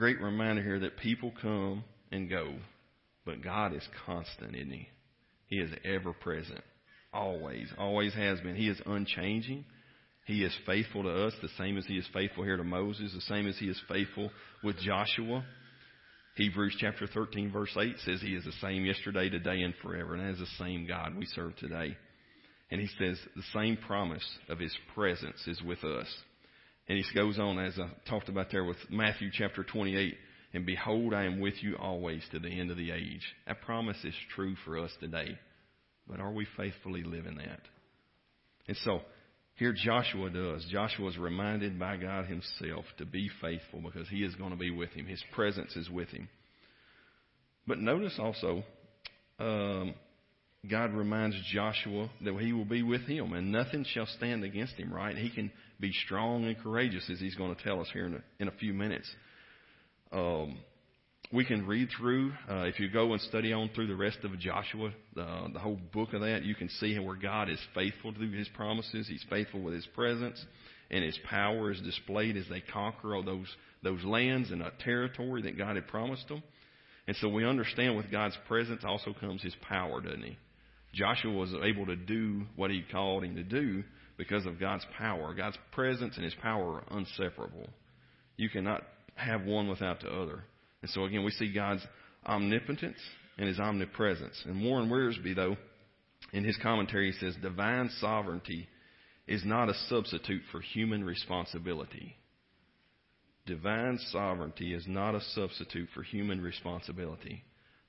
great 0.00 0.20
reminder 0.22 0.62
here 0.62 0.78
that 0.80 0.96
people 0.96 1.30
come 1.42 1.84
and 2.10 2.30
go, 2.30 2.54
but 3.26 3.44
God 3.44 3.74
is 3.74 3.86
constant, 4.06 4.56
isn't 4.56 4.70
He? 4.70 4.88
He 5.48 5.56
is 5.56 5.70
ever 5.84 6.14
present. 6.14 6.62
Always. 7.12 7.68
Always 7.76 8.14
has 8.14 8.40
been. 8.40 8.56
He 8.56 8.68
is 8.68 8.80
unchanging. 8.86 9.66
He 10.24 10.42
is 10.42 10.56
faithful 10.64 11.02
to 11.02 11.26
us, 11.26 11.34
the 11.42 11.50
same 11.58 11.76
as 11.76 11.84
He 11.84 11.98
is 11.98 12.06
faithful 12.14 12.44
here 12.44 12.56
to 12.56 12.64
Moses, 12.64 13.12
the 13.14 13.20
same 13.20 13.46
as 13.46 13.58
He 13.58 13.66
is 13.66 13.78
faithful 13.88 14.30
with 14.64 14.78
Joshua. 14.78 15.44
Hebrews 16.36 16.76
chapter 16.78 17.06
13 17.06 17.50
verse 17.52 17.76
8 17.76 17.96
says 18.04 18.20
He 18.20 18.34
is 18.34 18.44
the 18.44 18.52
same 18.60 18.84
yesterday, 18.84 19.28
today, 19.28 19.62
and 19.62 19.74
forever. 19.82 20.14
And 20.14 20.22
that 20.22 20.40
is 20.40 20.48
the 20.48 20.64
same 20.64 20.86
God 20.86 21.16
we 21.16 21.26
serve 21.26 21.56
today. 21.56 21.96
And 22.70 22.80
He 22.80 22.88
says 22.98 23.18
the 23.36 23.42
same 23.52 23.76
promise 23.76 24.26
of 24.48 24.58
His 24.58 24.74
presence 24.94 25.46
is 25.46 25.60
with 25.62 25.82
us. 25.84 26.08
And 26.90 26.98
he 26.98 27.04
goes 27.14 27.38
on, 27.38 27.56
as 27.60 27.78
I 27.78 27.88
talked 28.10 28.28
about 28.28 28.50
there 28.50 28.64
with 28.64 28.76
Matthew 28.90 29.30
chapter 29.32 29.62
28, 29.62 30.16
and 30.54 30.66
behold, 30.66 31.14
I 31.14 31.24
am 31.24 31.38
with 31.38 31.54
you 31.62 31.76
always 31.76 32.20
to 32.32 32.40
the 32.40 32.48
end 32.48 32.72
of 32.72 32.76
the 32.76 32.90
age. 32.90 33.22
That 33.46 33.62
promise 33.62 33.98
is 34.02 34.14
true 34.34 34.56
for 34.64 34.76
us 34.76 34.90
today. 34.98 35.38
But 36.08 36.18
are 36.18 36.32
we 36.32 36.48
faithfully 36.56 37.04
living 37.04 37.36
that? 37.36 37.60
And 38.66 38.76
so, 38.78 39.02
Here 39.60 39.74
Joshua 39.74 40.30
does. 40.30 40.64
Joshua 40.72 41.10
is 41.10 41.18
reminded 41.18 41.78
by 41.78 41.98
God 41.98 42.24
himself 42.24 42.86
to 42.96 43.04
be 43.04 43.28
faithful 43.42 43.82
because 43.82 44.08
he 44.08 44.24
is 44.24 44.34
going 44.34 44.52
to 44.52 44.56
be 44.56 44.70
with 44.70 44.88
him. 44.92 45.04
His 45.04 45.22
presence 45.34 45.76
is 45.76 45.90
with 45.90 46.08
him. 46.08 46.30
But 47.66 47.78
notice 47.78 48.18
also, 48.18 48.64
um, 49.38 49.92
God 50.68 50.94
reminds 50.94 51.36
Joshua 51.52 52.08
that 52.24 52.34
he 52.40 52.54
will 52.54 52.64
be 52.64 52.82
with 52.82 53.02
him 53.02 53.34
and 53.34 53.52
nothing 53.52 53.84
shall 53.92 54.06
stand 54.06 54.44
against 54.44 54.76
him, 54.76 54.90
right? 54.90 55.14
He 55.14 55.28
can 55.28 55.52
be 55.78 55.92
strong 56.06 56.46
and 56.46 56.58
courageous 56.58 57.10
as 57.12 57.20
he's 57.20 57.34
going 57.34 57.54
to 57.54 57.62
tell 57.62 57.82
us 57.82 57.88
here 57.92 58.06
in 58.06 58.14
a, 58.14 58.22
in 58.38 58.48
a 58.48 58.52
few 58.52 58.72
minutes. 58.72 59.14
Um, 60.10 60.56
we 61.32 61.44
can 61.44 61.64
read 61.64 61.88
through, 61.96 62.32
uh, 62.50 62.62
if 62.62 62.80
you 62.80 62.90
go 62.90 63.12
and 63.12 63.20
study 63.22 63.52
on 63.52 63.70
through 63.74 63.86
the 63.86 63.94
rest 63.94 64.18
of 64.24 64.36
Joshua, 64.38 64.90
the, 65.14 65.48
the 65.52 65.60
whole 65.60 65.78
book 65.92 66.12
of 66.12 66.22
that, 66.22 66.42
you 66.42 66.56
can 66.56 66.68
see 66.68 66.98
where 66.98 67.14
God 67.14 67.48
is 67.48 67.60
faithful 67.72 68.12
to 68.12 68.30
his 68.30 68.48
promises. 68.48 69.06
He's 69.06 69.24
faithful 69.30 69.60
with 69.60 69.74
his 69.74 69.86
presence, 69.94 70.44
and 70.90 71.04
his 71.04 71.16
power 71.28 71.70
is 71.70 71.80
displayed 71.82 72.36
as 72.36 72.46
they 72.50 72.60
conquer 72.60 73.14
all 73.14 73.22
those, 73.22 73.46
those 73.84 74.02
lands 74.02 74.50
and 74.50 74.60
a 74.60 74.72
territory 74.82 75.42
that 75.42 75.56
God 75.56 75.76
had 75.76 75.86
promised 75.86 76.26
them. 76.26 76.42
And 77.06 77.16
so 77.20 77.28
we 77.28 77.46
understand 77.46 77.96
with 77.96 78.10
God's 78.10 78.36
presence 78.48 78.82
also 78.84 79.12
comes 79.12 79.42
his 79.42 79.54
power, 79.68 80.00
doesn't 80.00 80.22
he? 80.22 80.36
Joshua 80.92 81.32
was 81.32 81.54
able 81.62 81.86
to 81.86 81.96
do 81.96 82.42
what 82.56 82.72
he 82.72 82.82
called 82.90 83.22
him 83.22 83.36
to 83.36 83.44
do 83.44 83.84
because 84.16 84.46
of 84.46 84.58
God's 84.58 84.84
power. 84.98 85.32
God's 85.32 85.58
presence 85.70 86.16
and 86.16 86.24
his 86.24 86.34
power 86.42 86.82
are 86.90 86.98
inseparable. 86.98 87.68
You 88.36 88.50
cannot 88.50 88.82
have 89.14 89.44
one 89.44 89.68
without 89.68 90.00
the 90.00 90.08
other. 90.08 90.42
And 90.82 90.90
so 90.90 91.04
again, 91.04 91.24
we 91.24 91.30
see 91.32 91.52
God's 91.52 91.86
omnipotence 92.26 92.98
and 93.38 93.48
his 93.48 93.58
omnipresence. 93.58 94.42
And 94.44 94.64
Warren 94.64 94.88
Wiersbe, 94.88 95.34
though, 95.34 95.56
in 96.32 96.44
his 96.44 96.56
commentary, 96.62 97.12
he 97.12 97.18
says 97.18 97.34
divine 97.40 97.90
sovereignty 97.98 98.68
is 99.26 99.44
not 99.44 99.68
a 99.68 99.74
substitute 99.88 100.42
for 100.50 100.60
human 100.60 101.04
responsibility. 101.04 102.16
Divine 103.46 103.98
sovereignty 104.10 104.74
is 104.74 104.84
not 104.86 105.14
a 105.14 105.20
substitute 105.34 105.88
for 105.94 106.02
human 106.02 106.40
responsibility. 106.40 107.42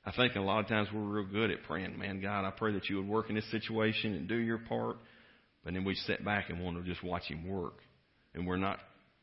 I 0.05 0.11
think 0.11 0.35
a 0.35 0.41
lot 0.41 0.61
of 0.61 0.67
times 0.67 0.87
we're 0.93 1.01
real 1.01 1.27
good 1.27 1.51
at 1.51 1.63
praying, 1.63 1.97
man, 1.97 2.21
God, 2.21 2.45
I 2.45 2.51
pray 2.51 2.73
that 2.73 2.89
you 2.89 2.97
would 2.97 3.07
work 3.07 3.29
in 3.29 3.35
this 3.35 3.49
situation 3.51 4.15
and 4.15 4.27
do 4.27 4.35
your 4.35 4.57
part. 4.57 4.97
But 5.63 5.73
then 5.73 5.85
we 5.85 5.93
sit 5.93 6.25
back 6.25 6.49
and 6.49 6.63
want 6.63 6.77
to 6.77 6.89
just 6.89 7.03
watch 7.03 7.23
him 7.25 7.47
work. 7.47 7.75
And 8.33 8.47
we're 8.47 8.57
not, 8.57 8.79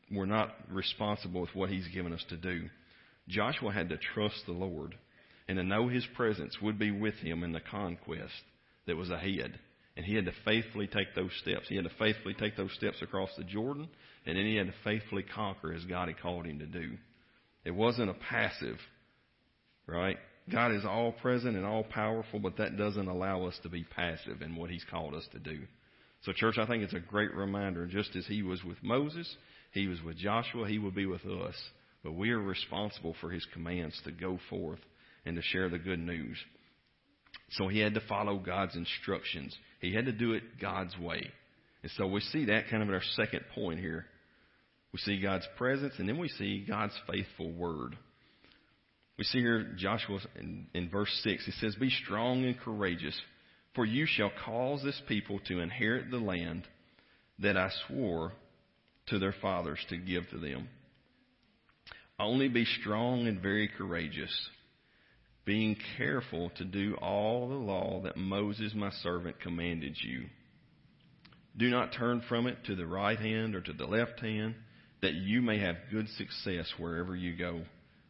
we're 0.09 0.25
not 0.25 0.55
responsible 0.69 1.41
with 1.41 1.53
what 1.53 1.69
he's 1.69 1.87
given 1.89 2.13
us 2.13 2.23
to 2.29 2.37
do. 2.37 2.69
Joshua 3.29 3.71
had 3.71 3.89
to 3.89 3.97
trust 4.13 4.41
the 4.45 4.53
Lord 4.53 4.95
and 5.47 5.57
to 5.57 5.63
know 5.63 5.87
his 5.87 6.05
presence 6.15 6.55
would 6.61 6.77
be 6.77 6.91
with 6.91 7.15
him 7.15 7.43
in 7.43 7.51
the 7.51 7.61
conquest 7.61 8.33
that 8.87 8.97
was 8.97 9.09
ahead. 9.09 9.57
And 9.95 10.05
he 10.05 10.15
had 10.15 10.25
to 10.25 10.31
faithfully 10.45 10.87
take 10.87 11.13
those 11.15 11.31
steps. 11.41 11.67
He 11.67 11.75
had 11.75 11.85
to 11.85 11.91
faithfully 11.99 12.33
take 12.33 12.55
those 12.55 12.73
steps 12.73 13.01
across 13.01 13.29
the 13.37 13.43
Jordan, 13.43 13.89
and 14.25 14.37
then 14.37 14.45
he 14.45 14.55
had 14.55 14.67
to 14.67 14.73
faithfully 14.83 15.23
conquer 15.23 15.73
as 15.73 15.83
God 15.85 16.07
had 16.07 16.19
called 16.19 16.45
him 16.45 16.59
to 16.59 16.65
do. 16.65 16.97
It 17.65 17.71
wasn't 17.71 18.09
a 18.09 18.13
passive, 18.13 18.77
right? 19.87 20.17
God 20.49 20.73
is 20.73 20.85
all 20.85 21.11
present 21.11 21.55
and 21.57 21.65
all 21.65 21.83
powerful, 21.83 22.39
but 22.39 22.57
that 22.57 22.77
doesn't 22.77 23.07
allow 23.07 23.45
us 23.45 23.59
to 23.63 23.69
be 23.69 23.83
passive 23.83 24.41
in 24.41 24.55
what 24.55 24.69
he's 24.69 24.85
called 24.89 25.13
us 25.13 25.27
to 25.33 25.39
do. 25.39 25.59
So, 26.23 26.31
church, 26.33 26.57
I 26.57 26.65
think 26.65 26.83
it's 26.83 26.93
a 26.93 26.99
great 26.99 27.33
reminder. 27.33 27.85
Just 27.85 28.15
as 28.15 28.25
he 28.25 28.41
was 28.41 28.63
with 28.63 28.81
Moses, 28.81 29.35
he 29.71 29.87
was 29.87 30.01
with 30.01 30.17
Joshua, 30.17 30.67
he 30.67 30.79
will 30.79 30.91
be 30.91 31.05
with 31.05 31.25
us. 31.25 31.55
But 32.03 32.13
we 32.13 32.31
are 32.31 32.41
responsible 32.41 33.15
for 33.19 33.29
his 33.29 33.45
commands 33.53 33.99
to 34.05 34.11
go 34.11 34.39
forth 34.49 34.79
and 35.25 35.35
to 35.35 35.41
share 35.41 35.69
the 35.69 35.79
good 35.79 35.99
news. 35.99 36.37
So 37.51 37.67
he 37.67 37.79
had 37.79 37.95
to 37.95 38.01
follow 38.07 38.37
God's 38.37 38.75
instructions. 38.75 39.55
He 39.81 39.93
had 39.93 40.05
to 40.05 40.11
do 40.11 40.33
it 40.33 40.43
God's 40.61 40.97
way. 40.97 41.29
And 41.81 41.91
so 41.97 42.07
we 42.07 42.21
see 42.21 42.45
that 42.45 42.69
kind 42.69 42.81
of 42.81 42.89
in 42.89 42.95
our 42.95 43.01
second 43.15 43.41
point 43.53 43.79
here. 43.79 44.05
We 44.91 44.99
see 44.99 45.21
God's 45.21 45.47
presence, 45.57 45.93
and 45.97 46.09
then 46.09 46.17
we 46.17 46.29
see 46.29 46.65
God's 46.67 46.97
faithful 47.09 47.51
word. 47.51 47.95
We 49.17 49.23
see 49.25 49.39
here 49.39 49.73
Joshua 49.77 50.19
in, 50.39 50.67
in 50.73 50.89
verse 50.89 51.11
6. 51.23 51.45
He 51.45 51.51
says, 51.51 51.75
Be 51.75 51.89
strong 51.89 52.45
and 52.45 52.59
courageous, 52.59 53.19
for 53.75 53.85
you 53.85 54.05
shall 54.07 54.31
cause 54.45 54.81
this 54.83 54.99
people 55.07 55.39
to 55.47 55.59
inherit 55.59 56.09
the 56.09 56.17
land 56.17 56.63
that 57.39 57.55
I 57.55 57.69
swore 57.87 58.33
to 59.07 59.19
their 59.19 59.35
fathers 59.41 59.79
to 59.89 59.97
give 59.97 60.27
to 60.29 60.39
them. 60.39 60.69
Only 62.19 62.49
be 62.49 62.65
strong 62.81 63.27
and 63.27 63.41
very 63.41 63.69
courageous, 63.69 64.33
being 65.45 65.77
careful 65.97 66.51
to 66.57 66.65
do 66.65 66.95
all 66.95 67.47
the 67.47 67.55
law 67.55 68.01
that 68.03 68.17
Moses 68.17 68.73
my 68.75 68.91
servant 69.03 69.39
commanded 69.39 69.95
you. 70.01 70.25
Do 71.55 71.69
not 71.69 71.93
turn 71.93 72.21
from 72.27 72.45
it 72.47 72.57
to 72.65 72.75
the 72.75 72.85
right 72.85 73.17
hand 73.17 73.55
or 73.55 73.61
to 73.61 73.73
the 73.73 73.85
left 73.85 74.19
hand, 74.19 74.55
that 75.01 75.13
you 75.13 75.41
may 75.41 75.59
have 75.59 75.75
good 75.91 76.07
success 76.09 76.71
wherever 76.77 77.15
you 77.15 77.37
go. 77.37 77.61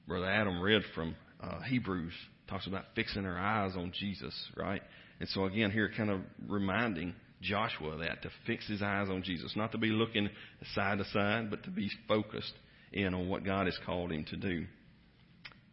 Brother 0.07 0.25
Adam 0.25 0.59
read 0.59 0.81
from 0.95 1.15
uh, 1.41 1.61
Hebrews, 1.61 2.13
talks 2.49 2.65
about 2.65 2.85
fixing 2.95 3.25
our 3.25 3.37
eyes 3.37 3.73
on 3.75 3.93
Jesus, 3.97 4.33
right? 4.57 4.81
And 5.19 5.29
so 5.29 5.45
again, 5.45 5.69
here 5.69 5.91
kind 5.95 6.09
of 6.09 6.21
reminding 6.47 7.13
Joshua 7.41 7.97
that 7.99 8.23
to 8.23 8.29
fix 8.47 8.67
his 8.67 8.81
eyes 8.81 9.07
on 9.09 9.21
Jesus, 9.21 9.53
not 9.55 9.71
to 9.73 9.77
be 9.77 9.89
looking 9.89 10.29
side 10.73 10.97
to 10.97 11.05
side, 11.05 11.51
but 11.51 11.63
to 11.63 11.69
be 11.69 11.89
focused 12.07 12.53
in 12.91 13.13
on 13.13 13.29
what 13.29 13.43
God 13.43 13.65
has 13.65 13.77
called 13.85 14.11
him 14.11 14.25
to 14.25 14.35
do. 14.35 14.65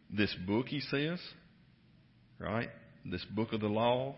This 0.09 0.33
book, 0.45 0.67
he 0.67 0.79
says, 0.79 1.19
right? 2.39 2.69
This 3.05 3.25
book 3.25 3.53
of 3.53 3.61
the 3.61 3.67
law, 3.67 4.15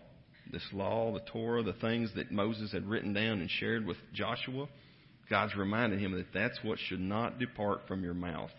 this 0.52 0.66
law, 0.72 1.12
the 1.12 1.20
Torah, 1.32 1.62
the 1.62 1.72
things 1.74 2.10
that 2.16 2.30
Moses 2.30 2.72
had 2.72 2.88
written 2.88 3.12
down 3.12 3.40
and 3.40 3.50
shared 3.50 3.86
with 3.86 3.96
Joshua, 4.12 4.68
God's 5.28 5.54
reminded 5.54 6.00
him 6.00 6.12
that 6.12 6.32
that's 6.34 6.58
what 6.62 6.78
should 6.78 7.00
not 7.00 7.38
depart 7.38 7.82
from 7.86 8.02
your 8.02 8.14
mouth. 8.14 8.50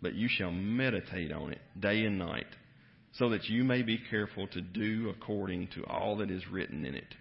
But 0.00 0.14
you 0.14 0.28
shall 0.30 0.52
meditate 0.52 1.32
on 1.32 1.52
it 1.52 1.60
day 1.78 2.04
and 2.04 2.18
night, 2.18 2.46
so 3.14 3.30
that 3.30 3.48
you 3.48 3.64
may 3.64 3.82
be 3.82 3.98
careful 4.10 4.46
to 4.48 4.60
do 4.60 5.08
according 5.08 5.68
to 5.74 5.84
all 5.84 6.18
that 6.18 6.30
is 6.30 6.46
written 6.50 6.84
in 6.84 6.94
it. 6.94 7.14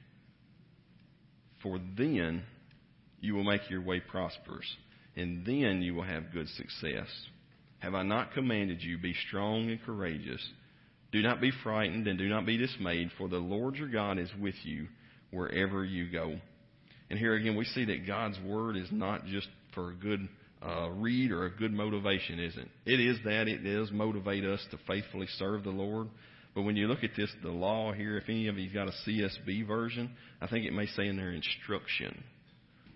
For 1.63 1.79
then 1.97 2.43
you 3.19 3.33
will 3.33 3.43
make 3.43 3.69
your 3.69 3.81
way 3.81 3.99
prosperous 3.99 4.67
and 5.15 5.45
then 5.45 5.81
you 5.81 5.95
will 5.95 6.03
have 6.03 6.33
good 6.33 6.49
success. 6.49 7.07
Have 7.79 7.95
I 7.95 8.03
not 8.03 8.33
commanded 8.33 8.81
you, 8.81 8.97
be 8.97 9.13
strong 9.27 9.69
and 9.69 9.81
courageous? 9.83 10.41
Do 11.11 11.21
not 11.21 11.39
be 11.39 11.51
frightened 11.63 12.07
and 12.07 12.17
do 12.17 12.27
not 12.27 12.45
be 12.45 12.57
dismayed, 12.57 13.11
for 13.17 13.29
the 13.29 13.37
Lord 13.37 13.75
your 13.75 13.87
God 13.87 14.17
is 14.17 14.29
with 14.39 14.55
you 14.63 14.87
wherever 15.31 15.85
you 15.85 16.11
go. 16.11 16.35
And 17.09 17.19
here 17.19 17.35
again, 17.35 17.55
we 17.55 17.65
see 17.65 17.85
that 17.85 18.07
God's 18.07 18.39
word 18.39 18.75
is 18.75 18.87
not 18.91 19.25
just 19.25 19.47
for 19.73 19.91
a 19.91 19.95
good 19.95 20.27
uh, 20.65 20.89
read 20.89 21.31
or 21.31 21.45
a 21.45 21.51
good 21.51 21.71
motivation, 21.71 22.39
isn't 22.39 22.69
it? 22.85 22.93
it? 22.93 22.99
is 22.99 23.17
that. 23.23 23.47
It 23.47 23.59
does 23.59 23.91
motivate 23.91 24.43
us 24.43 24.65
to 24.71 24.79
faithfully 24.87 25.27
serve 25.37 25.63
the 25.63 25.69
Lord. 25.69 26.07
But 26.55 26.63
when 26.63 26.75
you 26.75 26.87
look 26.87 27.03
at 27.03 27.11
this, 27.15 27.29
the 27.43 27.49
law 27.49 27.91
here, 27.91 28.17
if 28.17 28.23
any 28.27 28.47
of 28.47 28.57
you've 28.57 28.73
got 28.73 28.87
a 28.87 28.93
CSB 29.07 29.67
version, 29.67 30.15
I 30.41 30.47
think 30.47 30.65
it 30.65 30.73
may 30.73 30.87
say 30.87 31.07
in 31.07 31.17
there 31.17 31.31
instruction 31.31 32.23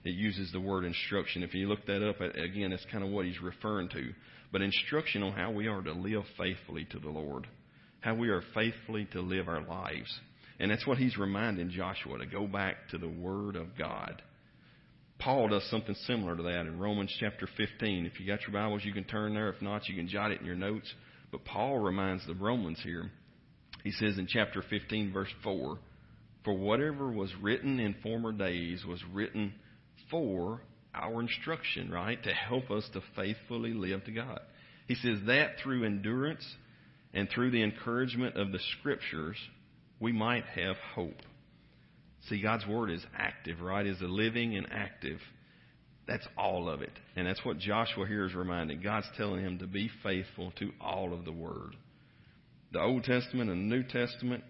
it 0.03 0.15
uses 0.15 0.51
the 0.51 0.59
word 0.59 0.85
instruction. 0.85 1.43
If 1.43 1.53
you 1.53 1.67
look 1.67 1.85
that 1.87 2.07
up, 2.07 2.21
again, 2.21 2.71
that's 2.71 2.85
kind 2.91 3.03
of 3.03 3.09
what 3.09 3.25
he's 3.25 3.41
referring 3.41 3.89
to. 3.89 4.13
But 4.51 4.61
instruction 4.61 5.23
on 5.23 5.33
how 5.33 5.51
we 5.51 5.67
are 5.67 5.81
to 5.81 5.91
live 5.91 6.23
faithfully 6.37 6.85
to 6.91 6.99
the 6.99 7.09
Lord, 7.09 7.47
how 7.99 8.15
we 8.15 8.29
are 8.29 8.43
faithfully 8.53 9.07
to 9.11 9.21
live 9.21 9.47
our 9.47 9.61
lives. 9.61 10.19
And 10.59 10.71
that's 10.71 10.87
what 10.87 10.97
he's 10.97 11.17
reminding 11.17 11.71
Joshua 11.71 12.17
to 12.17 12.25
go 12.25 12.47
back 12.47 12.89
to 12.91 12.97
the 12.97 13.09
Word 13.09 13.55
of 13.55 13.77
God. 13.77 14.21
Paul 15.19 15.49
does 15.49 15.69
something 15.69 15.95
similar 16.05 16.35
to 16.35 16.43
that 16.43 16.65
in 16.65 16.79
Romans 16.79 17.13
chapter 17.19 17.47
15. 17.57 18.05
If 18.05 18.19
you 18.19 18.25
got 18.25 18.41
your 18.41 18.51
Bibles, 18.51 18.85
you 18.85 18.93
can 18.93 19.03
turn 19.03 19.33
there. 19.33 19.49
If 19.49 19.61
not, 19.61 19.87
you 19.89 19.95
can 19.95 20.07
jot 20.07 20.31
it 20.31 20.39
in 20.39 20.45
your 20.45 20.55
notes. 20.55 20.91
But 21.31 21.45
Paul 21.45 21.79
reminds 21.79 22.25
the 22.25 22.35
Romans 22.35 22.79
here. 22.81 23.11
He 23.83 23.91
says 23.91 24.17
in 24.17 24.27
chapter 24.27 24.63
15, 24.69 25.11
verse 25.11 25.29
4, 25.43 25.77
For 26.45 26.53
whatever 26.53 27.11
was 27.11 27.31
written 27.41 27.79
in 27.79 27.95
former 28.01 28.31
days 28.31 28.83
was 28.85 29.01
written 29.13 29.53
for 30.09 30.61
our 30.93 31.21
instruction, 31.21 31.91
right? 31.91 32.21
To 32.23 32.33
help 32.33 32.71
us 32.71 32.87
to 32.93 33.01
faithfully 33.15 33.73
live 33.73 34.03
to 34.05 34.11
God. 34.11 34.39
He 34.87 34.95
says 34.95 35.19
that 35.27 35.59
through 35.61 35.85
endurance 35.85 36.45
and 37.13 37.29
through 37.29 37.51
the 37.51 37.63
encouragement 37.63 38.35
of 38.37 38.51
the 38.51 38.59
scriptures, 38.79 39.37
we 39.99 40.11
might 40.11 40.45
have 40.55 40.75
hope. 40.95 41.21
See, 42.27 42.41
God's 42.41 42.65
word 42.67 42.91
is 42.91 43.05
active, 43.17 43.61
right? 43.61 43.85
Is 43.85 44.01
a 44.01 44.05
living 44.05 44.55
and 44.55 44.67
active. 44.71 45.19
That's 46.07 46.27
all 46.37 46.69
of 46.69 46.81
it. 46.81 46.91
And 47.15 47.27
that's 47.27 47.45
what 47.45 47.59
Joshua 47.59 48.07
here 48.07 48.25
is 48.25 48.33
reminding. 48.33 48.81
God's 48.81 49.07
telling 49.15 49.43
him 49.43 49.59
to 49.59 49.67
be 49.67 49.89
faithful 50.03 50.51
to 50.59 50.71
all 50.81 51.13
of 51.13 51.23
the 51.23 51.31
word. 51.31 51.75
The 52.71 52.81
Old 52.81 53.03
Testament 53.03 53.49
and 53.49 53.71
the 53.71 53.75
New 53.75 53.83
Testament, 53.83 54.43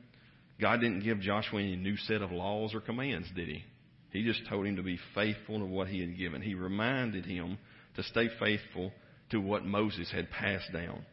God 0.60 0.80
didn't 0.82 1.04
give 1.04 1.20
Joshua 1.20 1.60
any 1.60 1.76
new 1.76 1.98
set 1.98 2.22
of 2.22 2.32
laws 2.32 2.74
or 2.74 2.82
commands, 2.82 3.28
did 3.36 3.50
he? 3.50 3.64
He 4.12 4.24
just 4.24 4.48
told 4.50 4.66
him 4.66 4.78
to 4.78 4.84
be 4.84 5.00
faithful 5.14 5.60
to 5.60 5.66
what 5.66 5.88
he 5.88 6.00
had 6.00 6.18
given. 6.18 6.42
He 6.42 6.56
reminded 6.56 7.26
him 7.26 7.58
to 7.96 8.04
stay 8.04 8.30
faithful 8.40 8.92
to 9.32 9.40
what 9.40 9.66
Moses 9.66 10.10
had 10.12 10.32
passed 10.32 10.72
down. 10.74 11.06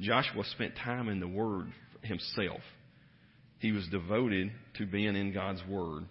Joshua 0.00 0.44
spent 0.52 0.74
time 0.76 1.08
in 1.08 1.20
the 1.20 1.28
Word 1.28 1.66
himself. 2.02 2.60
He 3.58 3.72
was 3.72 3.86
devoted 3.88 4.50
to 4.78 4.86
being 4.86 5.16
in 5.16 5.32
God's 5.34 5.62
Word. 5.68 6.04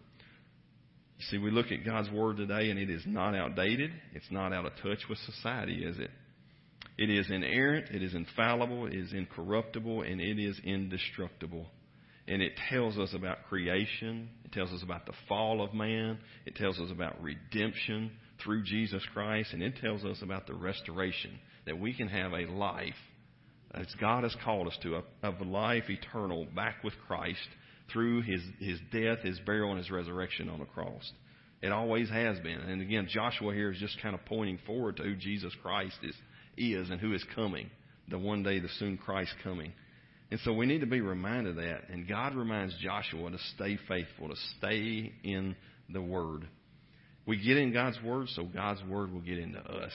See, 1.29 1.37
we 1.37 1.49
look 1.49 1.71
at 1.71 1.85
God's 1.85 2.11
Word 2.11 2.37
today 2.37 2.69
and 2.69 2.77
it 2.79 2.89
is 2.89 3.03
not 3.07 3.33
outdated. 3.33 3.91
It's 4.13 4.29
not 4.29 4.53
out 4.53 4.65
of 4.65 4.73
touch 4.83 4.99
with 5.09 5.17
society, 5.19 5.83
is 5.83 5.97
it? 5.97 6.11
It 6.97 7.09
is 7.09 7.29
inerrant, 7.29 7.89
it 7.91 8.01
is 8.01 8.15
infallible, 8.15 8.87
it 8.87 8.95
is 8.95 9.13
incorruptible, 9.13 10.01
and 10.01 10.19
it 10.19 10.39
is 10.39 10.59
indestructible. 10.63 11.67
And 12.27 12.41
it 12.41 12.53
tells 12.69 12.97
us 12.97 13.13
about 13.13 13.45
creation. 13.47 14.29
It 14.43 14.51
tells 14.51 14.71
us 14.71 14.83
about 14.83 15.05
the 15.05 15.13
fall 15.29 15.63
of 15.63 15.73
man. 15.73 16.17
It 16.45 16.55
tells 16.55 16.79
us 16.79 16.91
about 16.91 17.21
redemption 17.21 18.11
through 18.43 18.63
Jesus 18.63 19.01
Christ. 19.13 19.53
And 19.53 19.63
it 19.63 19.77
tells 19.77 20.03
us 20.03 20.17
about 20.21 20.45
the 20.45 20.53
restoration 20.53 21.39
that 21.65 21.79
we 21.79 21.93
can 21.93 22.07
have 22.09 22.33
a 22.33 22.45
life 22.51 22.93
as 23.73 23.87
God 23.99 24.23
has 24.23 24.35
called 24.43 24.67
us 24.67 24.77
to, 24.83 24.95
a, 24.95 25.03
of 25.23 25.41
life 25.41 25.89
eternal 25.89 26.47
back 26.55 26.83
with 26.83 26.93
Christ 27.07 27.47
through 27.91 28.21
his, 28.21 28.41
his 28.59 28.79
death, 28.91 29.19
his 29.19 29.39
burial, 29.45 29.71
and 29.71 29.77
his 29.77 29.91
resurrection 29.91 30.49
on 30.49 30.59
the 30.59 30.65
cross. 30.65 31.11
It 31.61 31.71
always 31.71 32.09
has 32.09 32.39
been. 32.39 32.59
And 32.59 32.81
again, 32.81 33.07
Joshua 33.09 33.53
here 33.53 33.71
is 33.71 33.79
just 33.79 34.01
kind 34.01 34.13
of 34.13 34.23
pointing 34.25 34.59
forward 34.65 34.97
to 34.97 35.03
who 35.03 35.15
Jesus 35.15 35.53
Christ 35.61 35.97
is, 36.03 36.15
is 36.57 36.89
and 36.89 36.99
who 36.99 37.13
is 37.13 37.23
coming. 37.35 37.69
The 38.09 38.19
one 38.19 38.43
day, 38.43 38.59
the 38.59 38.69
soon 38.79 38.97
Christ 38.97 39.33
coming. 39.43 39.73
And 40.29 40.39
so 40.41 40.53
we 40.53 40.65
need 40.65 40.81
to 40.81 40.87
be 40.87 41.01
reminded 41.01 41.57
of 41.57 41.63
that. 41.63 41.89
And 41.89 42.07
God 42.07 42.35
reminds 42.35 42.75
Joshua 42.79 43.31
to 43.31 43.37
stay 43.55 43.77
faithful, 43.87 44.29
to 44.29 44.35
stay 44.57 45.13
in 45.23 45.55
the 45.89 46.01
Word. 46.01 46.47
We 47.25 47.37
get 47.37 47.57
in 47.57 47.71
God's 47.71 48.01
Word, 48.03 48.27
so 48.29 48.43
God's 48.43 48.83
Word 48.83 49.11
will 49.11 49.21
get 49.21 49.37
into 49.37 49.59
us. 49.59 49.93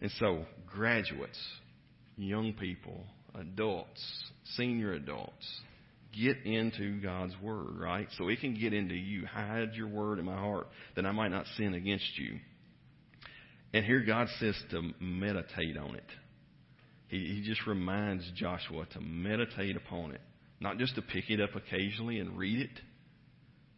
And 0.00 0.10
so, 0.18 0.44
graduates, 0.66 1.38
young 2.16 2.52
people, 2.54 3.04
adults, 3.34 4.02
senior 4.56 4.92
adults, 4.94 5.60
get 6.12 6.36
into 6.44 7.00
God's 7.00 7.34
Word, 7.40 7.78
right? 7.78 8.08
So 8.18 8.28
it 8.28 8.40
can 8.40 8.54
get 8.58 8.72
into 8.72 8.94
you. 8.94 9.24
Hide 9.26 9.74
your 9.74 9.88
Word 9.88 10.18
in 10.18 10.24
my 10.24 10.36
heart 10.36 10.66
that 10.96 11.06
I 11.06 11.12
might 11.12 11.30
not 11.30 11.46
sin 11.56 11.74
against 11.74 12.18
you. 12.18 12.38
And 13.72 13.84
here 13.84 14.00
God 14.00 14.28
says 14.38 14.56
to 14.70 14.90
meditate 15.00 15.76
on 15.76 15.96
it. 15.96 16.04
He, 17.08 17.18
he 17.18 17.42
just 17.44 17.66
reminds 17.66 18.30
Joshua 18.34 18.86
to 18.92 19.00
meditate 19.00 19.76
upon 19.76 20.12
it. 20.12 20.20
Not 20.60 20.78
just 20.78 20.94
to 20.94 21.02
pick 21.02 21.30
it 21.30 21.40
up 21.40 21.54
occasionally 21.54 22.18
and 22.18 22.38
read 22.38 22.60
it, 22.60 22.80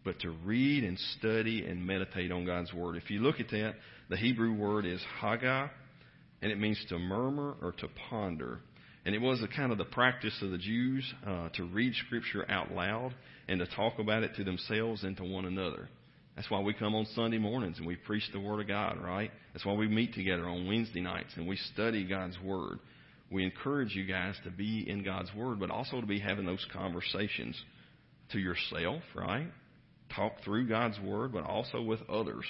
but 0.05 0.21
to 0.21 0.31
read 0.31 0.85
and 0.85 0.99
study 1.19 1.65
and 1.65 1.85
meditate 1.85 2.31
on 2.31 2.45
God's 2.45 2.73
Word. 2.73 2.97
If 2.97 3.11
you 3.11 3.21
look 3.21 3.41
at 3.41 3.49
that, 3.51 3.75
the 4.09 4.17
Hebrew 4.17 4.55
word 4.55 4.87
is 4.87 5.01
haggah, 5.21 5.69
and 6.41 6.53
it 6.53 6.61
means 6.61 6.83
to 6.91 6.99
murmur 6.99 7.57
or 7.61 7.73
to 7.73 7.89
ponder. 8.09 8.61
And 9.05 9.15
it 9.15 9.21
was 9.21 9.43
a 9.43 9.49
kind 9.49 9.73
of 9.73 9.79
the 9.79 9.85
practice 9.85 10.37
of 10.43 10.51
the 10.51 10.59
Jews 10.59 11.05
uh, 11.27 11.49
to 11.51 11.65
read 11.65 11.95
Scripture 12.07 12.49
out 12.49 12.73
loud 12.73 13.15
and 13.49 13.59
to 13.61 13.67
talk 13.67 13.99
about 13.99 14.23
it 14.23 14.35
to 14.37 14.45
themselves 14.45 15.03
and 15.03 15.17
to 15.17 15.25
one 15.25 15.45
another. 15.45 15.89
That's 16.37 16.51
why 16.51 16.61
we 16.61 16.75
come 16.75 16.95
on 16.95 17.07
Sunday 17.15 17.39
mornings 17.39 17.79
and 17.79 17.87
we 17.87 17.97
preach 17.97 18.25
the 18.33 18.41
Word 18.41 18.61
of 18.61 18.69
God, 18.69 18.99
right? 19.03 19.31
That's 19.53 19.65
why 19.65 19.73
we 19.73 19.89
meet 19.89 20.15
together 20.15 20.49
on 20.49 20.67
Wednesday 20.67 21.01
nights 21.01 21.31
and 21.37 21.49
we 21.49 21.57
study 21.73 22.05
God's 22.05 22.39
Word. 22.45 22.79
We 23.31 23.45
encourage 23.45 23.95
you 23.95 24.05
guys 24.05 24.35
to 24.45 24.51
be 24.51 24.89
in 24.89 25.03
God's 25.03 25.31
Word, 25.35 25.59
but 25.59 25.71
also 25.71 26.01
to 26.01 26.07
be 26.07 26.21
having 26.21 26.47
those 26.47 26.65
conversations 26.73 27.61
to 28.31 28.39
yourself, 28.39 29.03
right? 29.15 29.49
Talk 30.15 30.33
through 30.45 30.69
God's 30.69 30.99
Word, 31.01 31.33
but 31.33 31.45
also 31.45 31.83
with 31.83 32.01
others. 32.09 32.45